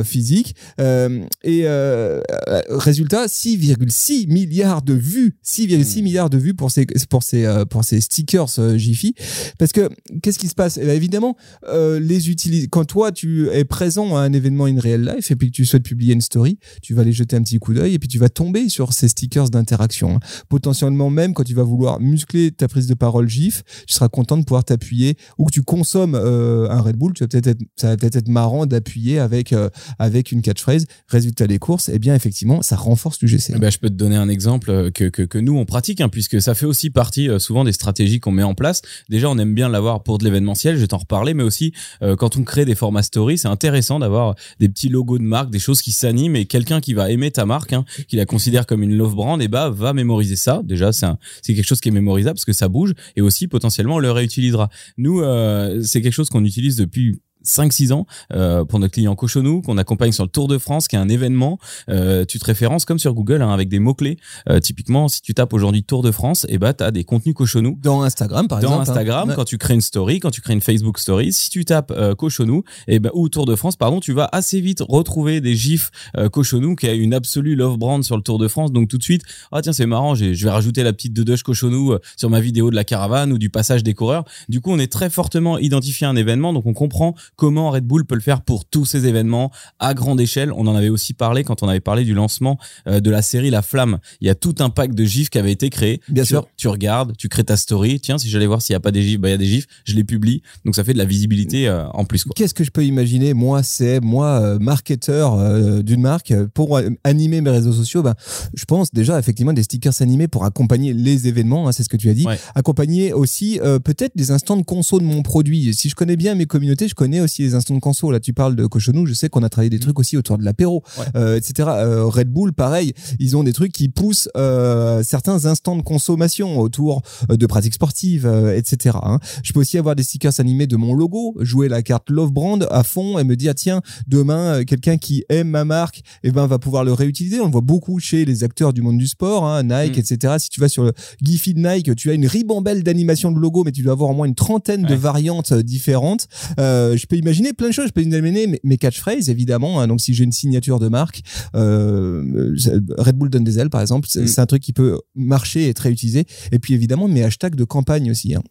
physiques. 0.04 0.54
Euh, 0.80 1.19
et 1.42 1.62
euh, 1.64 2.20
euh, 2.48 2.60
résultat, 2.70 3.26
6,6 3.26 4.26
milliards 4.28 4.82
de 4.82 4.94
vues, 4.94 5.36
6,6 5.44 6.00
Hmm. 6.00 6.02
milliards 6.04 6.30
de 6.30 6.38
vues 6.38 6.54
pour 6.54 6.70
ces 6.70 6.86
pour 7.08 7.22
ces 7.22 7.44
euh, 7.44 7.64
pour 7.64 7.84
ces 7.84 8.00
stickers 8.00 8.48
Jiffy. 8.76 9.14
Parce 9.58 9.72
que 9.72 9.88
qu'est-ce 10.22 10.38
qui 10.38 10.48
se 10.48 10.54
passe? 10.54 10.78
Eh 10.80 10.84
bien, 10.84 10.94
Évidemment, 10.94 11.36
les 11.72 12.30
utilis 12.30 12.68
quand 12.68 12.84
toi 12.84 13.10
tu 13.12 13.48
es 13.50 13.64
présent 13.64 14.16
à 14.16 14.20
un 14.20 14.32
événement 14.32 14.66
in 14.66 14.78
real 14.78 15.02
life 15.16 15.30
et 15.30 15.36
puis 15.36 15.50
que 15.50 15.56
tu 15.56 15.64
souhaites 15.64 15.82
publier 15.82 16.12
une 16.14 16.20
story, 16.20 16.58
tu 16.82 16.94
vas 16.94 17.02
aller 17.02 17.12
jeter 17.12 17.36
un 17.36 17.42
petit 17.42 17.58
coup 17.58 17.72
d'œil 17.74 17.94
et 17.94 17.98
puis 17.98 18.08
tu 18.08 18.18
vas 18.18 18.28
tomber 18.28 18.68
sur 18.68 18.92
ces 18.92 19.08
stickers 19.08 19.48
d'interaction. 19.50 20.16
hein. 20.16 20.20
Potentiellement 20.48 21.10
même 21.10 21.32
quand 21.32 21.44
tu 21.44 21.54
vas 21.54 21.62
vouloir 21.62 22.00
muscler 22.00 22.50
ta 22.50 22.68
prise 22.68 22.86
de 22.86 22.94
parole 22.94 23.28
GIF, 23.28 23.62
tu 23.86 23.94
seras 23.94 24.08
content 24.08 24.36
de 24.36 24.44
pouvoir 24.44 24.64
t'appuyer 24.64 25.16
ou 25.38 25.46
que 25.46 25.52
tu 25.52 25.62
consommes 25.62 26.14
euh, 26.14 26.68
un 26.70 26.80
Red 26.80 26.96
Bull, 26.96 27.12
tu 27.14 27.24
vas 27.24 27.28
peut-être 27.28 27.46
être, 27.46 27.62
ça 27.76 27.88
va 27.88 27.96
peut-être 27.96 28.16
être 28.16 28.28
marrant 28.28 28.66
d'appuyer 28.66 29.18
avec 29.18 29.52
euh, 29.52 29.68
avec 29.98 30.32
une 30.32 30.42
catchphrase. 30.42 30.84
Résultat 31.10 31.48
des 31.48 31.58
courses, 31.58 31.90
eh 31.92 31.98
bien 31.98 32.14
effectivement, 32.14 32.62
ça 32.62 32.76
renforce 32.76 33.20
l'UGC. 33.20 33.52
Eh 33.56 33.58
ben, 33.58 33.68
je 33.68 33.78
peux 33.78 33.88
te 33.88 33.94
donner 33.94 34.14
un 34.14 34.28
exemple 34.28 34.70
euh, 34.70 34.90
que, 34.92 35.06
que, 35.06 35.22
que 35.22 35.38
nous 35.38 35.56
on 35.58 35.64
pratique, 35.64 36.00
hein, 36.00 36.08
puisque 36.08 36.40
ça 36.40 36.54
fait 36.54 36.66
aussi 36.66 36.88
partie 36.88 37.28
euh, 37.28 37.40
souvent 37.40 37.64
des 37.64 37.72
stratégies 37.72 38.20
qu'on 38.20 38.30
met 38.30 38.44
en 38.44 38.54
place. 38.54 38.80
Déjà, 39.08 39.28
on 39.28 39.36
aime 39.38 39.52
bien 39.52 39.68
l'avoir 39.68 40.04
pour 40.04 40.18
de 40.18 40.24
l'événementiel, 40.24 40.76
je 40.76 40.82
vais 40.82 40.86
t'en 40.86 40.98
reparler, 40.98 41.34
mais 41.34 41.42
aussi 41.42 41.72
euh, 42.02 42.14
quand 42.14 42.36
on 42.36 42.44
crée 42.44 42.64
des 42.64 42.76
formats 42.76 43.02
story, 43.02 43.38
c'est 43.38 43.48
intéressant 43.48 43.98
d'avoir 43.98 44.36
des 44.60 44.68
petits 44.68 44.88
logos 44.88 45.18
de 45.18 45.24
marque, 45.24 45.50
des 45.50 45.58
choses 45.58 45.82
qui 45.82 45.90
s'animent 45.90 46.36
et 46.36 46.46
quelqu'un 46.46 46.80
qui 46.80 46.94
va 46.94 47.10
aimer 47.10 47.32
ta 47.32 47.44
marque, 47.44 47.72
hein, 47.72 47.84
qui 48.06 48.14
la 48.14 48.24
considère 48.24 48.64
comme 48.64 48.84
une 48.84 48.96
love 48.96 49.16
brand, 49.16 49.42
et 49.42 49.48
bah 49.48 49.68
va 49.68 49.92
mémoriser 49.92 50.36
ça. 50.36 50.62
Déjà, 50.64 50.92
c'est 50.92 51.08
quelque 51.44 51.66
chose 51.66 51.80
qui 51.80 51.88
est 51.88 51.92
mémorisable 51.92 52.34
parce 52.34 52.44
que 52.44 52.52
ça 52.52 52.68
bouge 52.68 52.94
et 53.16 53.20
aussi 53.20 53.48
potentiellement 53.48 53.96
on 53.96 53.98
le 53.98 54.12
réutilisera. 54.12 54.70
Nous, 54.96 55.20
euh, 55.20 55.82
c'est 55.82 56.02
quelque 56.02 56.12
chose 56.12 56.30
qu'on 56.30 56.44
utilise 56.44 56.76
depuis 56.76 57.20
5-6 57.44 57.92
ans 57.92 58.06
euh, 58.32 58.64
pour 58.64 58.78
notre 58.78 58.92
client 58.94 59.14
Cochonou 59.14 59.62
qu'on 59.62 59.78
accompagne 59.78 60.12
sur 60.12 60.24
le 60.24 60.30
Tour 60.30 60.48
de 60.48 60.58
France 60.58 60.88
qui 60.88 60.96
est 60.96 60.98
un 60.98 61.08
événement 61.08 61.58
euh, 61.88 62.24
tu 62.24 62.38
te 62.38 62.44
références 62.44 62.84
comme 62.84 62.98
sur 62.98 63.14
Google 63.14 63.42
hein, 63.42 63.50
avec 63.52 63.68
des 63.68 63.78
mots 63.78 63.94
clés 63.94 64.18
typiquement 64.62 65.08
si 65.08 65.22
tu 65.22 65.34
tapes 65.34 65.52
aujourd'hui 65.52 65.82
Tour 65.84 66.02
de 66.02 66.10
France 66.10 66.46
et 66.48 66.58
bah 66.58 66.72
as 66.80 66.90
des 66.90 67.04
contenus 67.04 67.34
Cochonou 67.34 67.78
Dans 67.82 68.02
Instagram, 68.02 68.48
par 68.48 68.58
dans 68.60 68.68
exemple. 68.68 68.78
hein. 68.78 68.92
Instagram, 68.92 69.32
quand 69.36 69.44
tu 69.44 69.58
crées 69.58 69.74
une 69.74 69.80
story, 69.80 70.20
quand 70.20 70.30
tu 70.30 70.40
crées 70.40 70.52
une 70.54 70.60
Facebook 70.60 70.98
story, 70.98 71.32
si 71.32 71.50
tu 71.50 71.64
tapes 71.64 71.90
euh, 71.90 72.14
Cochonou 72.14 72.62
et 72.88 72.98
ben 72.98 73.10
ou 73.14 73.28
Tour 73.28 73.46
de 73.46 73.54
France, 73.56 73.76
pardon, 73.76 74.00
tu 74.00 74.12
vas 74.12 74.28
assez 74.32 74.60
vite 74.60 74.82
retrouver 74.86 75.40
des 75.40 75.54
gifs 75.54 75.90
euh, 76.16 76.28
Cochonou 76.28 76.76
qui 76.76 76.86
a 76.88 76.92
une 76.94 77.14
absolue 77.14 77.54
love 77.56 77.76
brand 77.78 78.02
sur 78.04 78.16
le 78.16 78.22
Tour 78.22 78.38
de 78.38 78.48
France. 78.48 78.72
Donc 78.72 78.88
tout 78.88 78.98
de 78.98 79.02
suite, 79.02 79.22
ah 79.52 79.62
tiens 79.62 79.72
c'est 79.72 79.86
marrant, 79.86 80.14
j'ai- 80.14 80.34
je 80.34 80.44
vais 80.44 80.50
rajouter 80.50 80.82
la 80.82 80.92
petite 80.92 81.12
dedoche 81.12 81.42
Cochonou 81.42 81.92
euh, 81.92 81.98
sur 82.16 82.30
ma 82.30 82.40
vidéo 82.40 82.70
de 82.70 82.74
la 82.76 82.84
caravane 82.84 83.32
ou 83.32 83.38
du 83.38 83.50
passage 83.50 83.82
des 83.82 83.94
coureurs. 83.94 84.24
Du 84.48 84.60
coup, 84.60 84.70
on 84.72 84.78
est 84.78 84.90
très 84.92 85.10
fortement 85.10 85.58
identifié 85.58 86.06
à 86.06 86.10
un 86.10 86.16
événement, 86.16 86.52
donc 86.52 86.66
on 86.66 86.72
comprend 86.74 87.14
comment 87.36 87.70
Red 87.70 87.84
Bull 87.84 88.04
peut 88.04 88.14
le 88.14 88.20
faire 88.20 88.42
pour 88.42 88.64
tous 88.64 88.84
ces 88.84 89.06
événements 89.06 89.50
à 89.78 89.94
grande 89.94 90.20
échelle. 90.20 90.52
On 90.52 90.66
en 90.66 90.74
avait 90.74 90.88
aussi 90.88 91.14
parlé 91.14 91.44
quand 91.44 91.62
on 91.62 91.68
avait 91.68 91.80
parlé 91.80 92.04
du 92.04 92.14
lancement 92.14 92.58
euh, 92.86 93.00
de 93.00 93.10
la 93.10 93.22
série 93.22 93.50
La 93.50 93.62
Flamme. 93.62 93.98
Il 94.20 94.26
y 94.26 94.30
a 94.30 94.34
tout 94.34 94.54
un 94.60 94.70
pack 94.70 94.94
de 94.94 95.04
gifs 95.04 95.30
qui 95.30 95.38
avait 95.38 95.52
été 95.52 95.70
créé. 95.70 96.00
Bien 96.08 96.22
Tu- 96.24 96.28
sûr. 96.28 96.46
Tu 96.56 96.68
regardes, 96.68 97.16
tu 97.16 97.28
crées 97.28 97.44
ta 97.44 97.56
story. 97.56 98.00
Tiens, 98.00 98.18
si 98.18 98.28
j'allais 98.28 98.46
voir 98.46 98.60
s'il 98.62 98.72
y 98.74 98.76
a 98.76 98.80
pas 98.80 98.90
des 98.92 99.02
gifs, 99.02 99.18
bah 99.20 99.28
il 99.28 99.32
y 99.32 99.34
a 99.34 99.38
des 99.38 99.46
gifs. 99.46 99.66
Je 99.84 99.94
les 99.94 100.04
publie. 100.04 100.42
Donc 100.64 100.74
ça 100.76 100.84
fait 100.84 100.92
de 100.92 100.98
la 100.98 101.04
visibilité 101.04 101.68
euh, 101.68 101.86
en 101.90 102.04
plus. 102.04 102.24
Qu'est-ce 102.36 102.54
que 102.54 102.64
je 102.64 102.70
peux 102.70 102.84
imaginer 102.84 103.34
Moi, 103.34 103.62
c'est 103.62 104.00
moi, 104.00 104.40
euh, 104.40 104.58
marketeur 104.58 105.34
euh, 105.38 105.82
d'une 105.82 106.00
marque, 106.00 106.32
pour 106.54 106.80
animer 107.04 107.40
mes 107.40 107.50
réseaux 107.50 107.72
sociaux. 107.72 108.02
Ben, 108.02 108.14
je 108.54 108.64
pense 108.64 108.92
déjà 108.92 109.18
effectivement 109.18 109.52
des 109.52 109.62
stickers 109.62 110.00
animés 110.00 110.28
pour 110.28 110.44
accompagner 110.44 110.92
les 110.92 111.28
événements. 111.28 111.68
hein, 111.68 111.72
c'est 111.72 111.82
ce 111.82 111.88
que 111.88 111.96
tu 111.96 112.08
as 112.10 112.14
dit. 112.14 112.26
Ouais. 112.26 112.38
Accompagner 112.54 113.12
aussi 113.12 113.58
peut-être 113.84 114.16
des 114.16 114.30
instants 114.30 114.56
de 114.56 114.62
conso 114.62 114.98
de 115.00 115.04
mon 115.04 115.22
produit. 115.22 115.72
Si 115.74 115.88
je 115.88 115.94
connais 115.94 116.16
bien 116.16 116.34
mes 116.34 116.46
communautés, 116.46 116.88
je 116.88 116.94
connais 116.94 117.19
aussi 117.20 117.42
les 117.42 117.54
instants 117.54 117.74
de 117.74 117.80
conso. 117.80 118.10
Là, 118.10 118.20
tu 118.20 118.32
parles 118.32 118.56
de 118.56 118.66
Cochonou. 118.66 119.06
Je 119.06 119.14
sais 119.14 119.28
qu'on 119.28 119.42
a 119.42 119.48
travaillé 119.48 119.70
des 119.70 119.78
trucs 119.78 119.98
aussi 119.98 120.16
autour 120.16 120.38
de 120.38 120.44
l'apéro, 120.44 120.82
Ouais. 120.98 121.04
euh, 121.16 121.36
etc. 121.36 121.68
Euh, 121.72 122.04
Red 122.06 122.28
Bull, 122.28 122.52
pareil. 122.52 122.92
Ils 123.18 123.36
ont 123.36 123.42
des 123.44 123.52
trucs 123.52 123.72
qui 123.72 123.88
poussent 123.88 124.28
euh, 124.36 125.02
certains 125.02 125.44
instants 125.46 125.76
de 125.76 125.82
consommation 125.82 126.58
autour 126.58 127.02
de 127.28 127.46
pratiques 127.46 127.74
sportives, 127.74 128.26
etc. 128.54 128.96
hein. 129.02 129.18
Je 129.42 129.52
peux 129.52 129.60
aussi 129.60 129.78
avoir 129.78 129.94
des 129.96 130.02
stickers 130.02 130.38
animés 130.40 130.66
de 130.66 130.76
mon 130.76 130.94
logo, 130.94 131.36
jouer 131.40 131.68
la 131.68 131.82
carte 131.82 132.10
Love 132.10 132.32
Brand 132.32 132.66
à 132.70 132.82
fond 132.82 133.18
et 133.18 133.24
me 133.24 133.36
dire 133.36 133.54
tiens 133.54 133.80
demain 134.06 134.64
quelqu'un 134.64 134.96
qui 134.98 135.24
aime 135.28 135.48
ma 135.50 135.64
marque 135.64 136.02
et 136.22 136.30
ben 136.30 136.46
va 136.46 136.58
pouvoir 136.58 136.84
le 136.84 136.92
réutiliser. 136.92 137.40
On 137.40 137.46
le 137.46 137.52
voit 137.52 137.60
beaucoup 137.60 137.98
chez 137.98 138.24
les 138.24 138.44
acteurs 138.44 138.72
du 138.72 138.82
monde 138.82 138.98
du 138.98 139.06
sport, 139.06 139.44
hein, 139.46 139.62
Nike, 139.62 139.96
Mm. 139.96 140.00
etc. 140.00 140.34
Si 140.38 140.48
tu 140.50 140.60
vas 140.60 140.68
sur 140.68 140.84
le 140.84 140.92
Giphy 141.22 141.54
de 141.54 141.60
Nike, 141.60 141.94
tu 141.96 142.10
as 142.10 142.14
une 142.14 142.26
ribambelle 142.26 142.82
d'animation 142.82 143.30
de 143.32 143.38
logo, 143.38 143.64
mais 143.64 143.72
tu 143.72 143.82
dois 143.82 143.92
avoir 143.92 144.10
au 144.10 144.14
moins 144.14 144.26
une 144.26 144.34
trentaine 144.34 144.82
de 144.82 144.94
variantes 144.94 145.52
différentes. 145.52 146.26
Euh, 146.58 146.96
je 146.96 147.06
peux 147.10 147.16
imaginer 147.16 147.52
plein 147.52 147.68
de 147.68 147.72
choses. 147.72 147.88
Je 147.88 147.92
peux 147.92 148.02
imaginer 148.02 148.46
mes, 148.46 148.60
mes 148.64 148.78
catchphrases 148.78 149.28
évidemment. 149.28 149.80
hein. 149.80 149.86
donc 149.88 150.00
si 150.00 150.14
j'ai 150.14 150.24
une 150.24 150.32
signature 150.32 150.78
de 150.78 150.88
marque, 150.88 151.20
euh, 151.56 152.54
Red 152.98 153.16
Bull 153.16 153.28
donne 153.30 153.44
des 153.44 153.58
ailes 153.58 153.70
par 153.70 153.80
exemple, 153.82 154.08
c'est 154.10 154.22
Mm. 154.22 154.26
c'est 154.28 154.40
un 154.40 154.46
truc 154.46 154.62
qui 154.62 154.72
peut 154.72 154.98
marcher 155.14 155.64
et 155.64 155.68
être 155.70 155.80
réutilisé. 155.80 156.24
Et 156.52 156.58
puis 156.58 156.74
évidemment 156.74 157.08
mes 157.08 157.22
hashtags 157.22 157.54
de 157.54 157.64
campagne 157.64 158.10
aussi. 158.10 158.34
hein. 158.34 158.42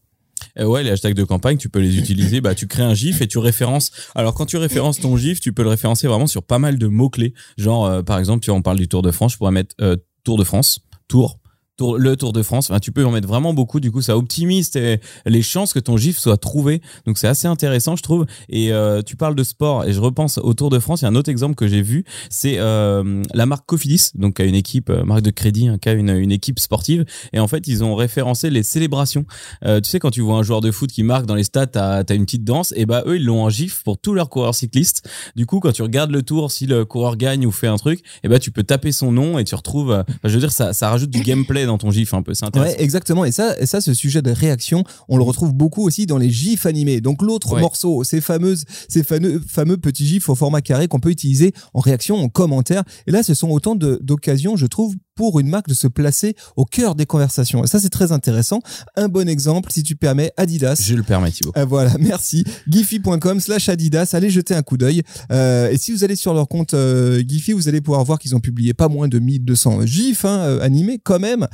Euh, 0.57 0.65
ouais, 0.65 0.83
les 0.83 0.89
hashtags 0.91 1.13
de 1.13 1.23
campagne, 1.25 1.57
tu 1.57 1.69
peux 1.69 1.79
les 1.79 1.97
utiliser. 1.97 2.39
Bah, 2.41 2.55
tu 2.55 2.65
crées 2.67 2.83
un 2.83 2.93
gif 2.93 3.21
et 3.21 3.27
tu 3.27 3.37
références. 3.39 3.91
Alors, 4.15 4.33
quand 4.33 4.45
tu 4.45 4.55
références 4.57 4.99
ton 4.99 5.17
gif, 5.17 5.39
tu 5.41 5.51
peux 5.51 5.63
le 5.63 5.69
référencer 5.69 6.07
vraiment 6.07 6.27
sur 6.27 6.43
pas 6.43 6.59
mal 6.59 6.77
de 6.77 6.87
mots 6.87 7.09
clés. 7.09 7.33
Genre, 7.57 7.85
euh, 7.85 8.03
par 8.03 8.19
exemple, 8.19 8.41
tu 8.43 8.49
vois, 8.49 8.57
on 8.57 8.61
parle 8.61 8.77
du 8.77 8.87
Tour 8.87 9.01
de 9.01 9.11
France, 9.11 9.33
je 9.33 9.37
pourrais 9.37 9.51
mettre 9.51 9.75
euh, 9.81 9.97
Tour 10.23 10.37
de 10.37 10.43
France, 10.45 10.79
Tour. 11.09 11.39
Le 11.81 12.15
Tour 12.15 12.33
de 12.33 12.43
France. 12.43 12.69
Enfin, 12.69 12.79
tu 12.79 12.91
peux 12.91 13.05
en 13.05 13.11
mettre 13.11 13.27
vraiment 13.27 13.53
beaucoup. 13.53 13.79
Du 13.79 13.91
coup, 13.91 14.01
ça 14.01 14.17
optimise 14.17 14.71
les 15.25 15.41
chances 15.41 15.73
que 15.73 15.79
ton 15.79 15.97
gif 15.97 16.17
soit 16.17 16.37
trouvé. 16.37 16.81
Donc, 17.05 17.17
c'est 17.17 17.27
assez 17.27 17.47
intéressant, 17.47 17.95
je 17.95 18.03
trouve. 18.03 18.25
Et 18.49 18.71
euh, 18.71 19.01
tu 19.01 19.15
parles 19.15 19.35
de 19.35 19.43
sport 19.43 19.85
et 19.85 19.93
je 19.93 19.99
repense 19.99 20.37
au 20.37 20.53
Tour 20.53 20.69
de 20.69 20.79
France. 20.79 21.01
Il 21.01 21.05
y 21.05 21.07
a 21.07 21.11
un 21.11 21.15
autre 21.15 21.29
exemple 21.29 21.55
que 21.55 21.67
j'ai 21.67 21.81
vu, 21.81 22.05
c'est 22.29 22.55
euh, 22.57 23.23
la 23.33 23.45
marque 23.45 23.65
Cofidis, 23.65 24.11
donc 24.15 24.39
a 24.39 24.43
une 24.43 24.55
équipe, 24.55 24.89
euh, 24.89 25.03
marque 25.03 25.21
de 25.21 25.31
crédit, 25.31 25.67
hein, 25.67 25.77
qui 25.79 25.89
a 25.89 25.93
une, 25.93 26.31
équipe 26.31 26.59
sportive. 26.59 27.05
Et 27.33 27.39
en 27.39 27.47
fait, 27.47 27.67
ils 27.67 27.83
ont 27.83 27.95
référencé 27.95 28.49
les 28.49 28.63
célébrations. 28.63 29.25
Euh, 29.65 29.81
tu 29.81 29.89
sais, 29.89 29.99
quand 29.99 30.11
tu 30.11 30.21
vois 30.21 30.35
un 30.35 30.43
joueur 30.43 30.61
de 30.61 30.71
foot 30.71 30.91
qui 30.91 31.03
marque 31.03 31.25
dans 31.25 31.35
les 31.35 31.43
stades, 31.43 31.71
t'as 31.71 32.03
as 32.07 32.13
une 32.13 32.25
petite 32.25 32.43
danse. 32.43 32.73
Et 32.75 32.85
bah 32.85 33.03
eux, 33.05 33.17
ils 33.17 33.25
l'ont 33.25 33.43
en 33.43 33.49
gif 33.49 33.83
pour 33.83 33.97
tous 33.97 34.13
leurs 34.13 34.29
coureurs 34.29 34.55
cyclistes. 34.55 35.09
Du 35.35 35.45
coup, 35.45 35.59
quand 35.59 35.71
tu 35.71 35.81
regardes 35.81 36.11
le 36.11 36.23
tour, 36.23 36.51
si 36.51 36.65
le 36.65 36.85
coureur 36.85 37.17
gagne 37.17 37.45
ou 37.45 37.51
fait 37.51 37.67
un 37.67 37.77
truc, 37.77 38.01
et 38.23 38.27
bah 38.27 38.39
tu 38.39 38.51
peux 38.51 38.63
taper 38.63 38.91
son 38.91 39.11
nom 39.11 39.39
et 39.39 39.43
tu 39.43 39.55
retrouves. 39.55 39.91
euh, 39.91 40.03
je 40.23 40.29
veux 40.29 40.39
dire, 40.39 40.51
ça, 40.51 40.73
ça 40.73 40.89
rajoute 40.89 41.09
du 41.09 41.21
gameplay 41.21 41.65
dans 41.69 41.77
ton 41.77 41.91
gif 41.91 42.13
un 42.13 42.21
peu. 42.21 42.33
C'est 42.33 42.45
intéressant. 42.45 42.75
Ouais, 42.75 42.83
exactement. 42.83 43.25
Et 43.25 43.31
ça, 43.31 43.57
et 43.59 43.65
ça, 43.65 43.79
ce 43.81 43.93
sujet 43.93 44.21
de 44.21 44.31
réaction, 44.31 44.83
on 45.07 45.17
le 45.17 45.23
retrouve 45.23 45.53
beaucoup 45.53 45.83
aussi 45.85 46.05
dans 46.05 46.17
les 46.17 46.29
gifs 46.29 46.65
animés. 46.65 47.01
Donc 47.01 47.21
l'autre 47.21 47.53
Ouais. 47.53 47.61
morceau, 47.61 48.03
ces 48.03 48.21
fameuses, 48.21 48.65
ces 48.87 49.03
fameux, 49.03 49.41
fameux 49.47 49.77
petits 49.77 50.05
gifs 50.05 50.29
au 50.29 50.35
format 50.35 50.61
carré 50.61 50.87
qu'on 50.87 50.99
peut 50.99 51.09
utiliser 51.11 51.53
en 51.73 51.79
réaction, 51.79 52.17
en 52.17 52.29
commentaire. 52.29 52.83
Et 53.07 53.11
là, 53.11 53.23
ce 53.23 53.33
sont 53.33 53.49
autant 53.49 53.75
d'occasions, 53.75 54.55
je 54.55 54.65
trouve, 54.65 54.95
pour 55.19 55.41
une 55.41 55.49
marque 55.49 55.67
de 55.67 55.73
se 55.73 55.87
placer 55.87 56.33
au 56.55 56.63
cœur 56.63 56.95
des 56.95 57.05
conversations. 57.05 57.61
Et 57.61 57.67
ça, 57.67 57.77
c'est 57.77 57.89
très 57.89 58.13
intéressant. 58.13 58.61
Un 58.95 59.09
bon 59.09 59.27
exemple, 59.27 59.69
si 59.69 59.83
tu 59.83 59.97
permets, 59.97 60.31
Adidas. 60.37 60.81
Je 60.81 60.95
le 60.95 61.03
permets, 61.03 61.29
Thibaut. 61.29 61.51
Euh, 61.57 61.65
voilà, 61.65 61.91
merci. 61.99 62.45
Giphy.com 62.69 63.41
slash 63.41 63.67
Adidas. 63.67 64.11
Allez 64.13 64.29
jeter 64.29 64.55
un 64.55 64.61
coup 64.61 64.77
d'œil. 64.77 65.03
Euh, 65.29 65.71
et 65.71 65.77
si 65.77 65.91
vous 65.91 66.05
allez 66.05 66.15
sur 66.15 66.33
leur 66.33 66.47
compte 66.47 66.73
euh, 66.73 67.21
Giphy, 67.27 67.51
vous 67.51 67.67
allez 67.67 67.81
pouvoir 67.81 68.05
voir 68.05 68.17
qu'ils 68.17 68.33
ont 68.33 68.39
publié 68.39 68.73
pas 68.73 68.87
moins 68.87 69.09
de 69.09 69.19
1200 69.19 69.85
gifs 69.85 70.23
hein, 70.23 70.39
euh, 70.39 70.61
animés 70.61 71.01
quand 71.03 71.19
même, 71.19 71.47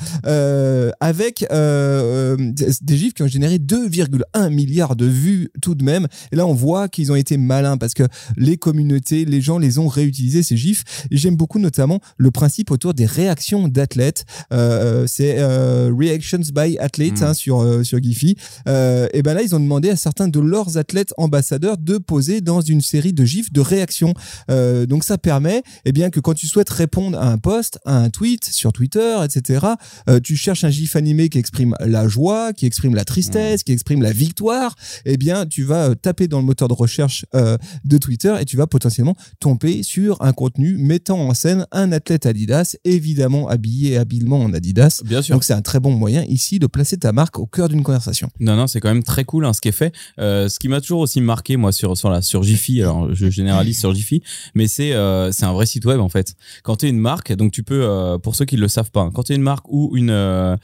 avec 0.99 1.43
des 1.49 2.97
gifs 2.97 3.15
qui 3.15 3.23
ont 3.23 3.27
généré 3.27 3.57
2,1 3.57 4.49
milliards 4.49 4.95
de 4.95 5.07
vues 5.07 5.49
tout 5.59 5.73
de 5.73 5.83
même. 5.83 6.05
Et 6.31 6.35
là, 6.35 6.45
on 6.45 6.53
voit 6.53 6.87
qu'ils 6.87 7.11
ont 7.11 7.15
été 7.15 7.37
malins 7.37 7.77
parce 7.77 7.95
que 7.95 8.03
les 8.37 8.57
communautés, 8.57 9.25
les 9.25 9.41
gens 9.41 9.57
les 9.57 9.79
ont 9.79 9.87
réutilisés 9.87 10.43
ces 10.43 10.55
gifs. 10.55 10.83
J'aime 11.09 11.35
beaucoup 11.35 11.57
notamment 11.57 11.99
le 12.17 12.29
principe 12.29 12.69
autour 12.69 12.93
des 12.93 13.07
réactions 13.07 13.54
d'athlètes. 13.67 14.25
Euh, 14.53 15.05
c'est 15.07 15.35
euh, 15.39 15.91
Reactions 15.97 16.39
by 16.53 16.77
Athletes 16.79 17.21
Mm. 17.21 17.23
hein, 17.23 17.33
sur 17.33 17.61
euh, 17.61 17.83
sur 17.83 18.01
Giphy. 18.01 18.35
Euh, 18.67 19.07
et 19.13 19.21
ben 19.21 19.33
là, 19.33 19.41
ils 19.41 19.55
ont 19.55 19.59
demandé 19.59 19.89
à 19.89 19.95
certains 19.95 20.27
de 20.27 20.39
leurs 20.39 20.77
athlètes 20.77 21.13
ambassadeurs 21.17 21.77
de 21.77 21.97
poser 21.97 22.41
dans 22.41 22.61
une 22.61 22.81
série 22.81 23.13
de 23.13 23.25
gifs 23.25 23.51
de 23.51 23.61
réaction. 23.61 24.13
Euh, 24.49 24.85
donc 24.85 25.03
ça 25.03 25.17
permet, 25.17 25.63
eh 25.85 25.91
bien, 25.91 26.09
que 26.09 26.19
quand 26.19 26.33
tu 26.33 26.47
souhaites 26.47 26.69
répondre 26.69 27.17
à 27.17 27.29
un 27.29 27.37
post, 27.37 27.79
à 27.85 27.97
un 27.97 28.09
tweet 28.09 28.45
sur 28.45 28.73
Twitter, 28.73 29.17
etc., 29.23 29.65
euh, 30.09 30.19
tu 30.19 30.35
cherches 30.35 30.63
un 30.63 30.69
gif 30.69 30.95
animé 30.95 31.29
qui 31.29 31.37
exprime 31.37 31.75
la 31.79 32.07
joie, 32.07 32.53
qui 32.53 32.65
exprime 32.65 32.95
la 32.95 33.05
tristesse, 33.05 33.63
qui 33.63 33.71
exprime 33.71 34.01
la 34.01 34.11
victoire. 34.11 34.75
Eh 35.05 35.17
bien, 35.17 35.45
tu 35.45 35.63
vas 35.63 35.89
euh, 35.89 35.95
taper 35.95 36.27
dans 36.27 36.39
le 36.39 36.45
moteur 36.45 36.67
de 36.67 36.73
recherche 36.73 37.25
euh, 37.35 37.57
de 37.83 37.97
Twitter 37.97 38.35
et 38.39 38.45
tu 38.45 38.57
vas 38.57 38.67
potentiellement 38.67 39.15
tomber 39.39 39.83
sur 39.83 40.21
un 40.21 40.33
contenu 40.33 40.77
mettant 40.77 41.19
en 41.19 41.33
scène 41.33 41.65
un 41.71 41.91
athlète 41.91 42.25
Adidas, 42.25 42.75
évidemment 42.83 43.44
habillé 43.47 43.97
habilement 43.97 44.39
en 44.41 44.53
Adidas. 44.53 45.01
Bien 45.05 45.21
sûr. 45.21 45.35
Donc 45.35 45.43
c'est 45.43 45.53
un 45.53 45.61
très 45.61 45.79
bon 45.79 45.91
moyen 45.91 46.23
ici 46.27 46.59
de 46.59 46.67
placer 46.67 46.97
ta 46.97 47.11
marque 47.11 47.39
au 47.39 47.45
cœur 47.45 47.69
d'une 47.69 47.83
conversation. 47.83 48.29
Non, 48.39 48.55
non, 48.55 48.67
c'est 48.67 48.79
quand 48.79 48.89
même 48.89 49.03
très 49.03 49.23
cool 49.25 49.45
hein, 49.45 49.53
ce 49.53 49.61
qui 49.61 49.69
est 49.69 49.73
fait. 49.73 49.93
Euh, 50.19 50.49
ce 50.49 50.59
qui 50.59 50.67
m'a 50.67 50.81
toujours 50.81 50.99
aussi 50.99 51.21
marqué, 51.21 51.57
moi, 51.57 51.71
sur 51.71 51.97
sur 51.97 52.09
la 52.09 52.21
sur 52.21 52.43
Jiffy. 52.43 52.81
Alors, 52.81 53.13
je 53.13 53.29
généralise 53.29 53.79
sur 53.79 53.93
Jiffy, 53.93 54.21
mais 54.53 54.67
c'est 54.67 54.93
euh, 54.93 55.31
c'est 55.31 55.45
un 55.45 55.53
vrai 55.53 55.65
site 55.65 55.85
web 55.85 55.99
en 55.99 56.09
fait. 56.09 56.35
Quand 56.63 56.77
tu 56.77 56.85
es 56.87 56.89
une 56.89 56.99
marque, 56.99 57.33
donc 57.33 57.51
tu 57.51 57.63
peux, 57.63 57.83
euh, 57.83 58.17
pour 58.17 58.35
ceux 58.35 58.45
qui 58.45 58.57
le 58.57 58.67
savent 58.67 58.91
pas, 58.91 59.01
hein, 59.01 59.11
quand 59.13 59.23
tu 59.23 59.33
es 59.33 59.35
une 59.35 59.41
marque 59.41 59.65
ou 59.69 59.95
une 59.95 60.09
euh, 60.09 60.55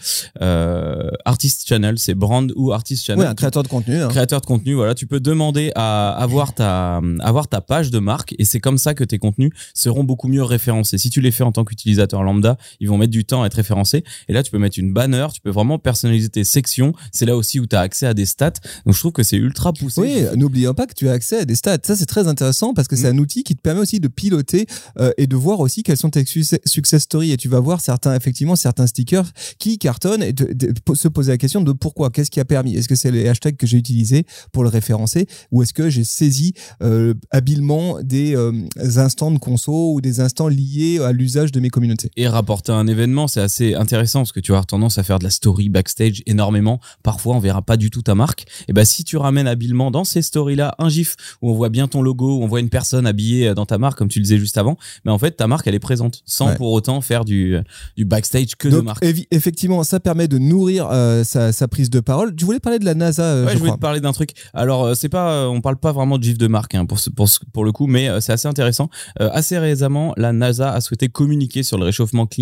euh, 0.41 1.09
artist 1.25 1.67
channel, 1.67 1.97
c'est 1.97 2.13
brand 2.15 2.51
ou 2.55 2.71
artist 2.71 3.05
channel. 3.05 3.23
Ouais, 3.23 3.29
un 3.29 3.35
créateur 3.35 3.63
de 3.63 3.67
contenu. 3.67 4.01
hein. 4.01 4.07
créateur 4.07 4.41
de 4.41 4.45
contenu, 4.45 4.73
voilà, 4.73 4.95
tu 4.95 5.07
peux 5.07 5.19
demander 5.19 5.71
à 5.75 6.11
avoir 6.11 6.53
ta 6.53 7.01
avoir 7.19 7.47
ta 7.47 7.61
page 7.61 7.91
de 7.91 7.99
marque 7.99 8.35
et 8.39 8.45
c'est 8.45 8.59
comme 8.59 8.77
ça 8.77 8.93
que 8.93 9.03
tes 9.03 9.17
contenus 9.19 9.51
seront 9.73 10.03
beaucoup 10.03 10.27
mieux 10.27 10.43
référencés. 10.43 10.97
Si 10.97 11.09
tu 11.09 11.21
les 11.21 11.31
fais 11.31 11.43
en 11.43 11.51
tant 11.51 11.63
qu'utilisateur 11.63 12.23
lambda, 12.23 12.57
ils 12.79 12.87
vont 12.87 12.97
mettre 12.97 13.11
du 13.11 13.25
temps 13.25 13.43
à 13.43 13.47
être 13.47 13.53
référencés 13.55 14.03
et 14.27 14.33
là 14.33 14.43
tu 14.43 14.51
peux 14.51 14.57
mettre 14.59 14.79
une 14.79 14.93
banner, 14.93 15.27
tu 15.33 15.41
peux 15.41 15.49
vraiment 15.51 15.79
personnaliser 15.79 16.29
tes 16.29 16.43
sections, 16.43 16.93
c'est 17.11 17.25
là 17.25 17.35
aussi 17.35 17.59
où 17.59 17.67
tu 17.67 17.75
as 17.75 17.81
accès 17.81 18.05
à 18.05 18.13
des 18.13 18.25
stats. 18.25 18.51
Donc 18.85 18.93
je 18.95 18.99
trouve 18.99 19.11
que 19.11 19.23
c'est 19.23 19.37
ultra 19.37 19.73
poussé. 19.73 20.01
Oui, 20.01 20.23
n'oublions 20.37 20.73
pas 20.73 20.87
que 20.87 20.93
tu 20.93 21.09
as 21.09 21.13
accès 21.13 21.39
à 21.39 21.45
des 21.45 21.55
stats. 21.55 21.77
Ça, 21.83 21.95
c'est 21.95 22.05
très 22.05 22.27
intéressant 22.27 22.73
parce 22.73 22.87
que 22.87 22.95
c'est 22.95 23.11
Mm. 23.11 23.15
un 23.15 23.19
outil 23.19 23.43
qui 23.43 23.55
te 23.55 23.61
permet 23.61 23.81
aussi 23.81 23.99
de 23.99 24.07
piloter 24.07 24.65
euh, 24.99 25.11
et 25.17 25.27
de 25.27 25.35
voir 25.35 25.59
aussi 25.59 25.83
quelles 25.83 25.97
sont 25.97 26.09
tes 26.09 26.23
success 26.65 27.03
stories. 27.03 27.31
Et 27.31 27.37
tu 27.37 27.47
vas 27.49 27.59
voir 27.59 27.81
certains, 27.81 28.15
effectivement, 28.15 28.55
certains 28.55 28.87
stickers 28.87 29.29
qui 29.59 29.77
cartonnent 29.77 30.23
et 30.23 30.33
de- 30.33 30.53
de- 30.53 30.73
se 30.95 31.07
poser 31.07 31.31
la 31.31 31.37
question 31.37 31.61
de 31.61 31.71
pourquoi, 31.71 32.09
qu'est-ce 32.09 32.29
qui 32.31 32.39
a 32.39 32.45
permis? 32.45 32.75
Est-ce 32.75 32.87
que 32.87 32.95
c'est 32.95 33.11
les 33.11 33.27
hashtags 33.27 33.55
que 33.55 33.65
j'ai 33.67 33.77
utilisés 33.77 34.25
pour 34.51 34.63
le 34.63 34.69
référencer? 34.69 35.27
Ou 35.51 35.63
est-ce 35.63 35.73
que 35.73 35.89
j'ai 35.89 36.03
saisi 36.03 36.53
euh, 36.83 37.13
habilement 37.31 38.01
des 38.01 38.35
euh, 38.35 38.51
instants 38.97 39.31
de 39.31 39.37
conso 39.39 39.93
ou 39.93 40.01
des 40.01 40.19
instants 40.19 40.47
liés 40.47 40.99
à 40.99 41.11
l'usage 41.11 41.51
de 41.51 41.59
mes 41.59 41.69
communautés? 41.69 42.11
Et 42.17 42.27
rapporter 42.51 42.73
un 42.73 42.85
événement, 42.87 43.27
c'est 43.29 43.39
assez 43.39 43.75
intéressant 43.75 44.19
parce 44.19 44.33
que 44.33 44.41
tu 44.41 44.51
vas 44.51 44.57
avoir 44.57 44.65
tendance 44.65 44.97
à 44.97 45.03
faire 45.03 45.19
de 45.19 45.23
la 45.23 45.29
story 45.29 45.69
backstage 45.69 46.21
énormément. 46.25 46.81
Parfois, 47.01 47.35
on 47.35 47.39
verra 47.39 47.61
pas 47.61 47.77
du 47.77 47.89
tout 47.89 48.01
ta 48.01 48.13
marque. 48.13 48.43
Et 48.67 48.73
ben, 48.73 48.83
si 48.83 49.05
tu 49.05 49.15
ramènes 49.15 49.47
habilement 49.47 49.89
dans 49.89 50.03
ces 50.03 50.21
stories-là 50.21 50.75
un 50.77 50.89
gif 50.89 51.15
où 51.41 51.49
on 51.49 51.53
voit 51.53 51.69
bien 51.69 51.87
ton 51.87 52.01
logo, 52.01 52.37
où 52.39 52.43
on 52.43 52.47
voit 52.47 52.59
une 52.59 52.69
personne 52.69 53.07
habillée 53.07 53.53
dans 53.53 53.65
ta 53.65 53.77
marque, 53.77 53.97
comme 53.97 54.09
tu 54.09 54.19
le 54.19 54.23
disais 54.23 54.37
juste 54.37 54.57
avant, 54.57 54.75
mais 55.05 55.11
en 55.11 55.17
fait, 55.17 55.31
ta 55.31 55.47
marque, 55.47 55.65
elle 55.67 55.75
est 55.75 55.79
présente 55.79 56.21
sans 56.25 56.49
Ouais. 56.49 56.55
pour 56.57 56.71
autant 56.73 56.99
faire 56.99 57.23
du, 57.23 57.55
du 57.95 58.03
backstage 58.03 58.55
que 58.57 58.67
de 58.67 58.81
marque. 58.81 59.05
effectivement, 59.31 59.83
ça 59.85 59.99
permet 60.01 60.27
de 60.27 60.37
nourrir 60.37 60.89
euh, 60.91 61.23
sa, 61.23 61.53
sa 61.53 61.69
prise 61.69 61.89
de 61.89 62.01
parole. 62.01 62.35
Tu 62.35 62.43
voulais 62.43 62.59
parler 62.59 62.79
de 62.79 62.85
la 62.85 62.95
NASA, 62.95 63.23
euh, 63.23 63.45
Ouais, 63.45 63.51
je 63.51 63.53
je 63.53 63.59
voulais 63.59 63.69
crois. 63.69 63.77
te 63.77 63.81
parler 63.81 64.01
d'un 64.01 64.11
truc. 64.11 64.31
Alors, 64.53 64.83
euh, 64.85 64.93
c'est 64.95 65.07
pas, 65.07 65.31
euh, 65.31 65.45
on 65.47 65.61
parle 65.61 65.77
pas 65.77 65.93
vraiment 65.93 66.17
de 66.17 66.23
gif 66.23 66.37
de 66.37 66.47
marque 66.47 66.75
hein, 66.75 66.85
pour, 66.85 66.99
ce- 66.99 67.09
pour, 67.09 67.29
ce- 67.29 67.39
pour 67.53 67.63
le 67.63 67.71
coup, 67.71 67.87
mais 67.87 68.09
euh, 68.09 68.19
c'est 68.19 68.33
assez 68.33 68.47
intéressant. 68.49 68.89
Euh, 69.21 69.29
assez 69.31 69.57
récemment, 69.57 70.13
la 70.17 70.33
NASA 70.33 70.73
a 70.73 70.81
souhaité 70.81 71.07
communiquer 71.07 71.63
sur 71.63 71.77
le 71.77 71.85
réchauffement 71.85 72.25
climatique. 72.25 72.40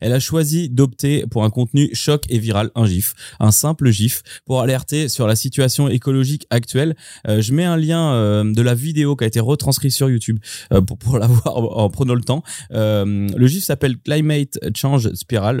Elle 0.00 0.12
a 0.12 0.20
choisi 0.20 0.68
d'opter 0.68 1.24
pour 1.30 1.44
un 1.44 1.50
contenu 1.50 1.90
choc 1.94 2.24
et 2.28 2.38
viral, 2.38 2.70
un 2.74 2.86
gif, 2.86 3.14
un 3.40 3.50
simple 3.50 3.90
gif, 3.90 4.22
pour 4.44 4.60
alerter 4.60 5.08
sur 5.08 5.26
la 5.26 5.36
situation 5.36 5.88
écologique 5.88 6.46
actuelle. 6.50 6.94
Euh, 7.28 7.40
je 7.40 7.52
mets 7.52 7.64
un 7.64 7.76
lien 7.76 8.12
euh, 8.12 8.44
de 8.44 8.62
la 8.62 8.74
vidéo 8.74 9.16
qui 9.16 9.24
a 9.24 9.26
été 9.26 9.40
retranscrite 9.40 9.92
sur 9.92 10.10
YouTube 10.10 10.38
euh, 10.72 10.80
pour, 10.80 10.98
pour 10.98 11.18
la 11.22 11.26
voir 11.26 11.56
en, 11.56 11.84
en 11.84 11.90
prenant 11.90 12.14
le 12.14 12.22
temps. 12.22 12.42
Le 12.70 13.46
gif 13.46 13.64
s'appelle 13.64 13.96
Climate 13.98 14.58
Change 14.74 15.12
Spiral, 15.14 15.58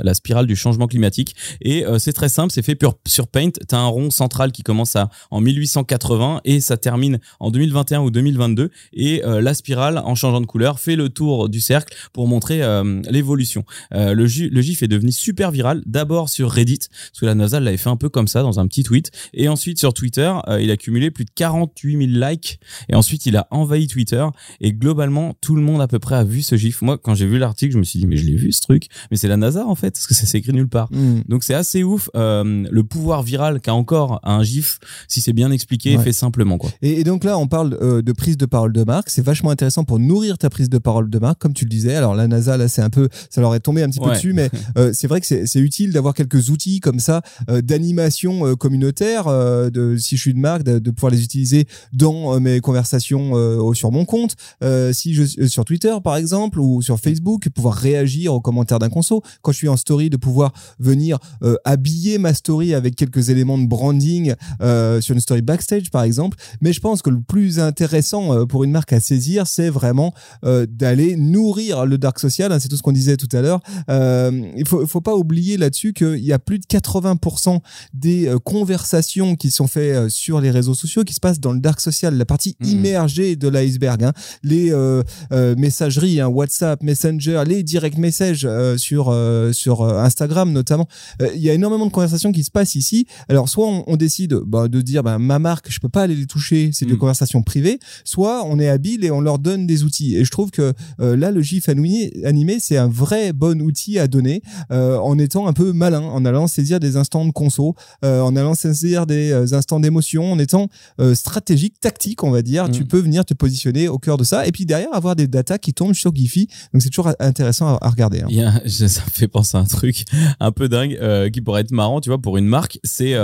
la 0.00 0.14
spirale 0.14 0.46
du 0.46 0.56
changement 0.56 0.86
climatique. 0.86 1.34
Et 1.60 1.84
c'est 1.98 2.12
très 2.12 2.28
simple, 2.28 2.52
c'est 2.52 2.62
fait 2.62 2.78
sur 3.06 3.28
Paint. 3.28 3.50
T'as 3.68 3.78
un 3.78 3.86
rond 3.86 4.10
central 4.10 4.52
qui 4.52 4.62
commence 4.62 4.96
à, 4.96 5.08
en 5.30 5.40
1880 5.40 6.40
et 6.44 6.60
ça 6.60 6.76
termine 6.76 7.18
en 7.40 7.50
2021 7.50 8.00
ou 8.00 8.10
2022. 8.10 8.70
Et 8.92 9.22
la 9.24 9.54
spirale, 9.54 9.98
en 9.98 10.14
changeant 10.14 10.40
de 10.40 10.46
couleur, 10.46 10.80
fait 10.80 10.96
le 10.96 11.08
tour 11.08 11.48
du 11.48 11.60
cercle 11.60 11.96
pour 12.12 12.28
montrer 12.28 12.62
euh, 12.86 13.02
l'évolution. 13.10 13.64
Euh, 13.94 14.14
le, 14.14 14.26
GIF 14.26 14.82
est 14.82 14.88
devenu 14.88 15.12
super 15.12 15.50
viral, 15.50 15.82
d'abord 15.86 16.28
sur 16.28 16.50
Reddit, 16.50 16.78
parce 16.78 17.20
que 17.20 17.26
la 17.26 17.34
NASA 17.34 17.60
l'avait 17.60 17.76
fait 17.76 17.88
un 17.88 17.96
peu 17.96 18.08
comme 18.08 18.28
ça 18.28 18.42
dans 18.42 18.60
un 18.60 18.66
petit 18.66 18.82
tweet. 18.82 19.10
Et 19.34 19.48
ensuite 19.48 19.78
sur 19.78 19.94
Twitter, 19.94 20.32
euh, 20.48 20.60
il 20.60 20.70
a 20.70 20.76
cumulé 20.76 21.10
plus 21.10 21.24
de 21.24 21.30
48 21.34 22.12
000 22.12 22.26
likes. 22.28 22.60
Et 22.88 22.94
ensuite, 22.94 23.26
il 23.26 23.36
a 23.36 23.46
envahi 23.50 23.86
Twitter. 23.86 24.24
Et 24.60 24.72
globalement, 24.72 25.34
tout 25.40 25.56
le 25.56 25.62
monde 25.62 25.80
à 25.80 25.88
peu 25.88 25.98
près 25.98 26.16
a 26.16 26.24
vu 26.24 26.42
ce 26.42 26.56
GIF. 26.56 26.82
Moi, 26.82 26.98
quand 26.98 27.14
j'ai 27.14 27.26
vu 27.26 27.38
l'article, 27.38 27.72
je 27.74 27.78
me 27.78 27.84
suis 27.84 27.98
dit, 27.98 28.06
mais 28.06 28.16
je 28.16 28.24
l'ai 28.26 28.36
vu 28.36 28.52
ce 28.52 28.60
truc. 28.60 28.88
Mais 29.10 29.16
c'est 29.16 29.28
la 29.28 29.36
NASA 29.36 29.66
en 29.66 29.74
fait, 29.74 29.92
parce 29.92 30.06
que 30.06 30.14
ça 30.14 30.26
s'écrit 30.26 30.52
nulle 30.52 30.68
part. 30.68 30.88
Hmm. 30.92 31.20
Donc 31.28 31.44
c'est 31.44 31.54
assez 31.54 31.82
ouf 31.82 32.08
le 32.14 32.82
pouvoir 32.82 33.22
viral 33.22 33.60
qu'a 33.60 33.74
encore 33.74 34.20
un 34.22 34.42
GIF 34.42 34.78
si 35.08 35.20
c'est 35.20 35.32
bien 35.32 35.50
expliqué 35.50 35.96
Ouais. 35.96 36.02
fait 36.02 36.12
simplement 36.12 36.58
quoi. 36.58 36.70
Et, 36.82 37.00
et 37.00 37.04
donc 37.04 37.24
là, 37.24 37.38
on 37.38 37.46
parle 37.46 38.02
de 38.02 38.12
prise 38.12 38.36
de 38.36 38.46
parole 38.46 38.72
de 38.72 38.82
marque. 38.84 39.10
C'est 39.10 39.24
vachement 39.24 39.50
intéressant 39.50 39.84
pour 39.84 39.98
nourrir 39.98 40.38
ta 40.38 40.50
prise 40.50 40.68
de 40.68 40.78
parole 40.78 41.10
de 41.10 41.18
marque, 41.18 41.38
comme 41.38 41.52
tu 41.52 41.64
le 41.64 41.70
disais. 41.70 41.94
Alors 41.94 42.14
la 42.14 42.28
NASA, 42.28 42.56
là, 42.56 42.68
c'est 42.76 42.82
un 42.82 42.90
peu, 42.90 43.08
ça 43.30 43.40
leur 43.40 43.54
est 43.54 43.60
tombé 43.60 43.82
un 43.82 43.88
petit 43.88 43.98
peu 43.98 44.06
dessus, 44.14 44.32
mais 44.32 44.50
euh, 44.78 44.92
c'est 44.92 45.06
vrai 45.08 45.20
que 45.20 45.26
c'est 45.26 45.46
c'est 45.46 45.60
utile 45.60 45.92
d'avoir 45.92 46.14
quelques 46.14 46.50
outils 46.50 46.80
comme 46.80 47.00
ça 47.00 47.22
euh, 47.50 47.60
d'animation 47.62 48.46
euh, 48.46 48.54
communautaire. 48.54 49.26
euh, 49.26 49.70
de, 49.70 49.96
si 49.96 50.16
je 50.16 50.20
suis 50.20 50.30
une 50.32 50.40
marque, 50.40 50.62
de, 50.62 50.78
de 50.78 50.90
pouvoir 50.90 51.10
les 51.12 51.22
utiliser 51.22 51.66
dans 51.92 52.34
euh, 52.34 52.40
mes 52.40 52.60
conversations 52.60 53.32
euh, 53.34 53.72
sur 53.74 53.90
mon 53.90 54.04
compte, 54.04 54.34
euh, 54.62 54.92
si 54.92 55.14
je 55.14 55.46
sur 55.46 55.64
Twitter 55.64 55.94
par 56.04 56.16
exemple 56.16 56.60
ou 56.60 56.82
sur 56.82 56.98
Facebook, 57.00 57.48
pouvoir 57.50 57.74
réagir 57.74 58.34
aux 58.34 58.40
commentaires 58.40 58.78
d'un 58.78 58.88
conso. 58.90 59.22
Quand 59.42 59.52
je 59.52 59.56
suis 59.58 59.68
en 59.68 59.76
story, 59.76 60.10
de 60.10 60.16
pouvoir 60.16 60.52
venir 60.78 61.18
euh, 61.42 61.56
habiller 61.64 62.18
ma 62.18 62.34
story 62.34 62.74
avec 62.74 62.94
quelques 62.96 63.30
éléments 63.30 63.58
de 63.58 63.66
branding 63.66 64.34
euh, 64.60 65.00
sur 65.00 65.14
une 65.14 65.20
story 65.20 65.42
backstage 65.42 65.90
par 65.90 66.02
exemple. 66.02 66.36
Mais 66.60 66.72
je 66.72 66.80
pense 66.80 67.02
que 67.02 67.10
le 67.10 67.20
plus 67.20 67.58
intéressant 67.58 68.34
euh, 68.34 68.44
pour 68.46 68.64
une 68.64 68.70
marque 68.72 68.92
à 68.92 69.00
saisir, 69.00 69.46
c'est 69.46 69.70
vraiment 69.70 70.12
euh, 70.44 70.66
d'aller 70.68 71.16
nourrir 71.16 71.86
le 71.86 71.98
dark 71.98 72.18
social, 72.18 72.52
hein, 72.52 72.58
c'est 72.66 72.70
tout 72.70 72.76
ce 72.76 72.82
qu'on 72.82 72.92
disait 72.92 73.16
tout 73.16 73.28
à 73.32 73.40
l'heure. 73.40 73.60
Euh, 73.88 74.30
il 74.56 74.66
faut, 74.66 74.86
faut 74.86 75.00
pas 75.00 75.14
oublier 75.16 75.56
là-dessus 75.56 75.92
qu'il 75.92 76.18
y 76.24 76.32
a 76.32 76.38
plus 76.38 76.58
de 76.58 76.64
80% 76.66 77.60
des 77.94 78.26
euh, 78.26 78.38
conversations 78.38 79.36
qui 79.36 79.50
sont 79.50 79.66
faites 79.68 79.94
euh, 79.96 80.08
sur 80.08 80.40
les 80.40 80.50
réseaux 80.50 80.74
sociaux 80.74 81.04
qui 81.04 81.14
se 81.14 81.20
passent 81.20 81.40
dans 81.40 81.52
le 81.52 81.60
dark 81.60 81.80
social, 81.80 82.16
la 82.16 82.24
partie 82.24 82.56
Mhm. 82.60 82.68
immergée 82.68 83.36
de 83.36 83.48
l'iceberg. 83.48 84.02
hein. 84.04 84.12
Les 84.42 84.72
euh, 84.72 85.02
euh, 85.32 85.54
messageries, 85.56 86.20
hein, 86.20 86.28
WhatsApp, 86.28 86.82
Messenger, 86.82 87.42
les 87.46 87.62
direct 87.62 87.98
messages 87.98 88.46
sur 88.76 89.14
sur 89.52 89.82
Instagram 89.84 90.52
notamment. 90.52 90.88
Il 91.34 91.40
y 91.40 91.50
a 91.50 91.54
énormément 91.54 91.86
de 91.86 91.90
conversations 91.92 92.32
qui 92.32 92.44
se 92.44 92.50
passent 92.50 92.74
ici. 92.74 93.06
Alors 93.28 93.48
soit 93.48 93.66
on, 93.66 93.84
on 93.86 93.96
décide 93.96 94.34
bah, 94.46 94.68
de 94.68 94.80
dire 94.80 95.02
bah, 95.02 95.18
ma 95.18 95.38
marque, 95.38 95.70
je 95.70 95.78
peux 95.80 95.88
pas 95.88 96.02
aller 96.02 96.14
les 96.16 96.26
toucher, 96.26 96.70
c'est 96.72 96.86
des 96.86 96.94
Mm. 96.94 96.98
conversations 96.98 97.42
privées. 97.42 97.78
Soit 98.04 98.44
on 98.46 98.58
est 98.58 98.68
habile 98.68 99.04
et 99.04 99.10
on 99.10 99.20
leur 99.20 99.38
donne 99.38 99.66
des 99.66 99.84
outils. 99.84 100.16
Et 100.16 100.24
je 100.24 100.30
trouve 100.30 100.50
que 100.50 100.72
là 100.98 101.30
le 101.30 101.40
GIF 101.42 101.68
animé, 101.68 102.12
animé 102.24 102.55
c'est 102.60 102.76
un 102.76 102.88
vrai 102.88 103.32
bon 103.32 103.60
outil 103.62 103.98
à 103.98 104.08
donner 104.08 104.42
euh, 104.70 104.96
en 104.98 105.18
étant 105.18 105.46
un 105.46 105.52
peu 105.52 105.72
malin, 105.72 106.02
en 106.02 106.24
allant 106.24 106.46
saisir 106.46 106.80
des 106.80 106.96
instants 106.96 107.24
de 107.24 107.32
conso, 107.32 107.74
euh, 108.04 108.20
en 108.20 108.34
allant 108.36 108.54
saisir 108.54 109.06
des 109.06 109.30
euh, 109.32 109.54
instants 109.54 109.80
d'émotion, 109.80 110.32
en 110.32 110.38
étant 110.38 110.68
stratégique, 111.14 111.80
tactique, 111.80 112.22
on 112.22 112.30
va 112.30 112.42
dire. 112.42 112.68
Mm. 112.68 112.72
Tu 112.72 112.84
peux 112.84 112.98
venir 112.98 113.24
te 113.24 113.34
positionner 113.34 113.88
au 113.88 113.98
cœur 113.98 114.16
de 114.16 114.24
ça. 114.24 114.46
Et 114.46 114.52
puis 114.52 114.66
derrière 114.66 114.92
avoir 114.92 115.16
des 115.16 115.26
datas 115.26 115.58
qui 115.58 115.74
tombent 115.74 115.94
sur 115.94 116.14
Giphy. 116.14 116.48
Donc 116.72 116.82
c'est 116.82 116.90
toujours 116.90 117.12
intéressant 117.18 117.76
à, 117.76 117.86
à 117.86 117.90
regarder. 117.90 118.22
hein. 118.22 118.28
Ça 118.66 119.02
me 119.04 119.10
fait 119.10 119.28
penser 119.28 119.56
à 119.56 119.60
un 119.60 119.64
truc 119.64 120.04
un 120.40 120.52
peu 120.52 120.68
dingue 120.68 120.98
qui 121.32 121.40
pourrait 121.40 121.62
être 121.62 121.72
marrant, 121.72 122.00
tu 122.00 122.10
vois, 122.10 122.18
pour 122.20 122.36
une 122.36 122.46
marque, 122.46 122.78
c'est 122.84 123.14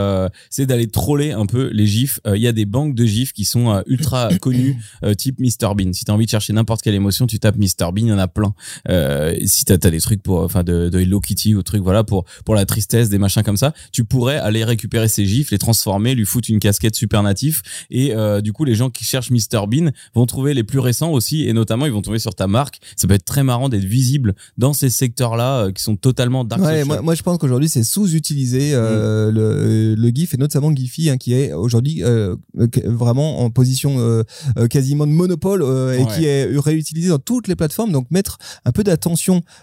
c'est 0.51 0.67
d'aller 0.67 0.89
troller 0.89 1.33
un 1.33 1.47
peu 1.47 1.71
les 1.73 1.87
gifs. 1.87 2.21
Il 2.27 2.41
y 2.41 2.49
a 2.49 2.53
des 2.53 2.65
banques 2.65 2.95
de 2.95 3.05
gifs 3.05 3.33
qui 3.33 3.45
sont 3.45 3.83
ultra 3.87 4.29
connues, 4.41 4.79
type 5.17 5.39
Mr 5.41 5.75
Bean. 5.77 5.93
Si 5.93 6.05
t'as 6.05 6.13
envie 6.13 6.27
de 6.27 6.31
chercher 6.31 6.53
n'importe 6.53 6.83
quelle 6.83 6.95
émotion, 6.95 7.27
tu 7.27 7.39
tapes 7.39 7.57
Mr 7.57 7.93
Bean, 7.93 8.07
il 8.07 8.09
y 8.09 8.13
en 8.13 8.19
a 8.19 8.29
plein. 8.29 8.55
Euh, 8.89 9.22
si 9.45 9.65
t'as 9.65 9.75
as 9.75 9.91
des 9.91 10.01
trucs 10.01 10.23
pour, 10.23 10.41
enfin, 10.41 10.63
de, 10.63 10.89
de 10.89 10.99
Hello 11.01 11.21
Kitty 11.21 11.55
ou 11.55 11.63
trucs, 11.63 11.83
voilà, 11.83 12.05
pour 12.05 12.25
pour 12.45 12.55
la 12.55 12.65
tristesse, 12.67 13.09
des 13.09 13.19
machins 13.19 13.43
comme 13.43 13.57
ça, 13.57 13.73
tu 13.93 14.05
pourrais 14.05 14.37
aller 14.39 14.65
récupérer 14.65 15.09
ces 15.09 15.25
gifs, 15.27 15.51
les 15.51 15.59
transformer, 15.59 16.15
lui 16.15 16.25
foutre 16.27 16.51
une 16.51 16.59
casquette 16.61 16.95
super 16.95 17.23
natif, 17.23 17.63
et 17.91 18.15
euh, 18.15 18.41
du 18.41 18.53
coup, 18.53 18.65
les 18.65 18.75
gens 18.75 18.91
qui 18.91 19.05
cherchent 19.05 19.31
Mr 19.31 19.67
Bean 19.69 19.91
vont 20.15 20.27
trouver 20.27 20.55
les 20.55 20.65
plus 20.65 20.79
récents 20.79 21.11
aussi, 21.11 21.47
et 21.49 21.53
notamment 21.53 21.87
ils 21.87 21.93
vont 21.93 22.03
tomber 22.03 22.19
sur 22.19 22.35
ta 22.35 22.47
marque. 22.47 22.81
Ça 22.97 23.07
peut 23.09 23.15
être 23.15 23.25
très 23.25 23.43
marrant 23.43 23.69
d'être 23.69 23.85
visible 23.85 24.35
dans 24.59 24.73
ces 24.73 24.91
secteurs-là 24.91 25.65
euh, 25.67 25.73
qui 25.73 25.83
sont 25.83 25.97
totalement 25.97 26.45
dark 26.45 26.63
Ouais, 26.63 26.85
moi, 26.85 27.01
moi 27.03 27.15
je 27.15 27.23
pense 27.23 27.39
qu'aujourd'hui 27.39 27.69
c'est 27.69 27.85
sous-utilisé 27.85 28.71
euh, 28.75 29.31
Mm. 29.31 29.35
le, 29.35 29.95
le 29.95 30.09
GIF 30.15 30.35
et 30.35 30.37
notamment 30.37 30.75
Giphy 30.75 31.11
hein, 31.11 31.17
qui 31.17 31.35
est 31.35 31.53
aujourd'hui 31.53 32.03
euh, 32.03 32.35
euh, 32.59 32.67
vraiment 32.85 33.41
en 33.41 33.51
position 33.51 33.97
euh, 33.99 34.23
euh, 34.59 34.67
quasiment 34.69 35.07
de 35.07 35.13
monopole 35.13 35.63
euh, 35.63 35.99
et 35.99 36.03
Ouais. 36.03 36.07
qui 36.17 36.25
est 36.25 36.49
réutilisé 36.59 37.09
dans 37.09 37.19
toutes 37.19 37.49
les 37.49 37.55
plateformes. 37.57 37.93
Donc 37.93 38.11
mettre 38.11 38.39
un 38.65 38.73
peu 38.73 38.83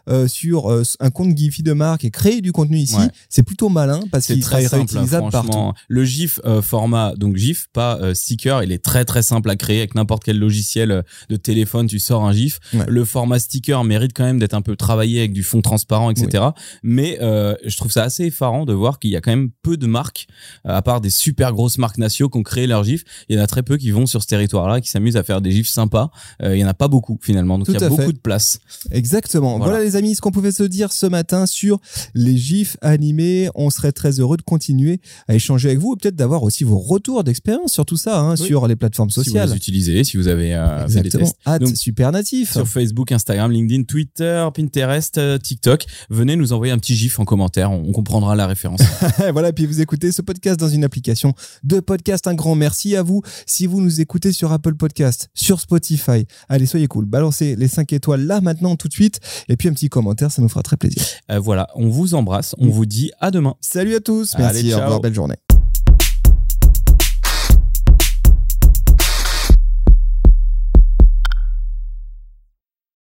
euh, 0.07 0.27
sur 0.27 0.71
euh, 0.71 0.83
un 0.99 1.09
compte 1.09 1.35
Giphy 1.37 1.63
de 1.63 1.73
marque 1.73 2.03
et 2.05 2.11
créer 2.11 2.41
du 2.41 2.51
contenu 2.51 2.77
ici, 2.77 2.95
Ouais. 2.95 3.09
c'est 3.29 3.43
plutôt 3.43 3.69
malin 3.69 3.99
parce 4.11 4.25
qu'il 4.27 4.39
très 4.41 4.63
sera 4.65 4.77
réutilisable 4.77 5.29
partout. 5.31 5.47
franchement. 5.51 5.73
Le 5.87 6.03
GIF 6.05 6.39
euh, 6.45 6.61
format, 6.61 7.13
donc 7.15 7.35
GIF, 7.37 7.67
pas 7.73 7.99
sticker, 8.13 8.63
il 8.63 8.71
est 8.71 8.83
très 8.83 9.05
très 9.05 9.21
simple 9.21 9.49
à 9.49 9.55
créer 9.55 9.79
avec 9.79 9.95
n'importe 9.95 10.23
quel 10.23 10.37
logiciel 10.39 11.03
de 11.29 11.35
téléphone, 11.35 11.87
tu 11.87 11.99
sors 11.99 12.23
un 12.25 12.31
GIF. 12.33 12.59
Ouais. 12.73 12.85
Le 12.87 13.05
format 13.05 13.39
sticker 13.39 13.83
mérite 13.83 14.11
quand 14.13 14.23
même 14.25 14.39
d'être 14.39 14.53
un 14.53 14.61
peu 14.61 14.75
travaillé 14.75 15.19
avec 15.19 15.33
du 15.33 15.43
fond 15.43 15.61
transparent, 15.61 16.09
etc. 16.11 16.43
Mais 16.83 17.17
je 17.19 17.77
trouve 17.77 17.91
ça 17.91 18.03
assez 18.03 18.25
effarant 18.25 18.65
de 18.65 18.73
voir 18.73 18.99
qu'il 18.99 19.11
y 19.11 19.15
a 19.15 19.21
quand 19.21 19.31
même 19.31 19.49
peu 19.61 19.77
de 19.77 19.87
marques, 19.87 20.27
à 20.65 20.81
part 20.81 21.01
des 21.01 21.09
super 21.09 21.53
grosses 21.53 21.77
marques 21.77 21.97
nationaux 21.97 22.29
qui 22.29 22.37
ont 22.37 22.43
créé 22.43 22.67
leur 22.67 22.83
GIF. 22.83 23.03
Il 23.29 23.35
y 23.37 23.39
en 23.39 23.43
a 23.43 23.47
très 23.47 23.63
peu 23.63 23.77
qui 23.77 23.91
vont 23.91 24.05
sur 24.05 24.21
ce 24.21 24.27
territoire-là, 24.27 24.81
qui 24.81 24.89
s'amusent 24.89 25.17
à 25.17 25.23
faire 25.23 25.41
des 25.41 25.51
GIFs 25.51 25.69
sympas. 25.69 26.09
Il 26.43 26.55
y 26.57 26.63
en 26.63 26.67
a 26.67 26.73
pas 26.73 26.87
beaucoup 26.87 27.17
finalement, 27.21 27.57
donc 27.57 27.67
Tout 27.67 27.73
il 27.73 27.81
y 27.81 27.83
a 27.83 27.89
beaucoup 27.89 28.01
fait. 28.03 28.13
de 28.13 28.17
place. 28.19 28.59
Exactement. 28.91 29.28
Voilà. 29.37 29.57
Voilà. 29.57 29.79
les 29.83 29.95
amis 29.95 30.15
ce 30.15 30.21
qu'on 30.21 30.31
pouvait 30.31 30.51
se 30.51 30.63
dire 30.63 30.91
ce 30.91 31.05
matin 31.05 31.45
sur 31.45 31.79
les 32.13 32.35
gifs 32.37 32.77
animés. 32.81 33.49
On 33.55 33.69
serait 33.69 33.91
très 33.91 34.19
heureux 34.19 34.37
de 34.37 34.41
continuer 34.41 34.99
à 35.27 35.35
échanger 35.35 35.69
avec 35.69 35.79
vous 35.79 35.93
et 35.93 35.97
peut-être 36.01 36.15
d'avoir 36.15 36.43
aussi 36.43 36.63
vos 36.63 36.77
retours 36.79 37.23
d'expérience 37.23 37.73
sur 37.73 37.85
tout 37.85 37.97
ça, 37.97 38.19
hein, 38.19 38.35
Oui. 38.39 38.45
sur 38.47 38.67
les 38.67 38.75
plateformes 38.75 39.09
Si 39.09 39.19
vous 39.19 39.23
sociales. 39.25 39.49
les 39.49 39.55
utilisez, 39.55 40.03
si 40.03 40.17
vous 40.17 40.27
avez 40.27 40.55
euh, 40.55 40.87
fait 40.87 41.01
des 41.01 41.09
tests. 41.09 41.35
Donc, 41.59 41.75
super 41.75 42.11
natif. 42.11 42.53
sur 42.53 42.67
Facebook, 42.67 43.11
Instagram, 43.11 43.51
LinkedIn, 43.51 43.83
Twitter, 43.83 44.47
Pinterest, 44.53 45.17
euh, 45.17 45.37
TikTok. 45.37 45.85
Venez 46.09 46.35
nous 46.35 46.53
envoyer 46.53 46.73
un 46.73 46.77
petit 46.79 46.95
gif 46.95 47.19
en 47.19 47.25
commentaire, 47.25 47.71
on, 47.71 47.83
on 47.87 47.91
comprendra 47.91 48.35
la 48.35 48.47
référence. 48.47 48.81
voilà, 49.33 49.51
puis 49.53 49.65
vous 49.65 49.81
écoutez 49.81 50.11
ce 50.11 50.21
podcast 50.21 50.59
dans 50.59 50.69
une 50.69 50.83
application 50.83 51.33
de 51.63 51.79
podcast. 51.79 52.27
Un 52.27 52.33
grand 52.35 52.55
merci 52.55 52.95
à 52.95 53.03
vous. 53.03 53.21
Si 53.45 53.65
vous 53.67 53.81
nous 53.81 54.01
écoutez 54.01 54.31
sur 54.31 54.51
Apple 54.51 54.75
Podcast, 54.75 55.29
sur 55.33 55.59
Spotify, 55.59 56.25
allez, 56.47 56.65
soyez 56.65 56.87
cool. 56.87 57.05
Balancez 57.05 57.55
les 57.55 57.67
5 57.67 57.93
étoiles 57.93 58.25
là, 58.25 58.41
maintenant, 58.41 58.75
tout 58.75 58.87
de 58.87 58.93
suite. 58.93 59.18
Et 59.47 59.57
puis 59.57 59.67
un 59.67 59.73
petit 59.73 59.89
commentaire, 59.89 60.31
ça 60.31 60.41
nous 60.41 60.49
fera 60.49 60.63
très 60.63 60.77
plaisir. 60.77 61.03
Euh, 61.31 61.39
voilà, 61.39 61.67
on 61.75 61.89
vous 61.89 62.13
embrasse, 62.13 62.55
on 62.59 62.67
vous 62.69 62.85
dit 62.85 63.11
à 63.19 63.31
demain. 63.31 63.55
Salut 63.61 63.95
à 63.95 63.99
tous. 63.99 64.35
Merci. 64.37 64.59
Allez, 64.59 64.73
au 64.73 64.77
ciao. 64.77 64.85
revoir. 64.85 64.99
Belle 65.01 65.13
journée. 65.13 65.35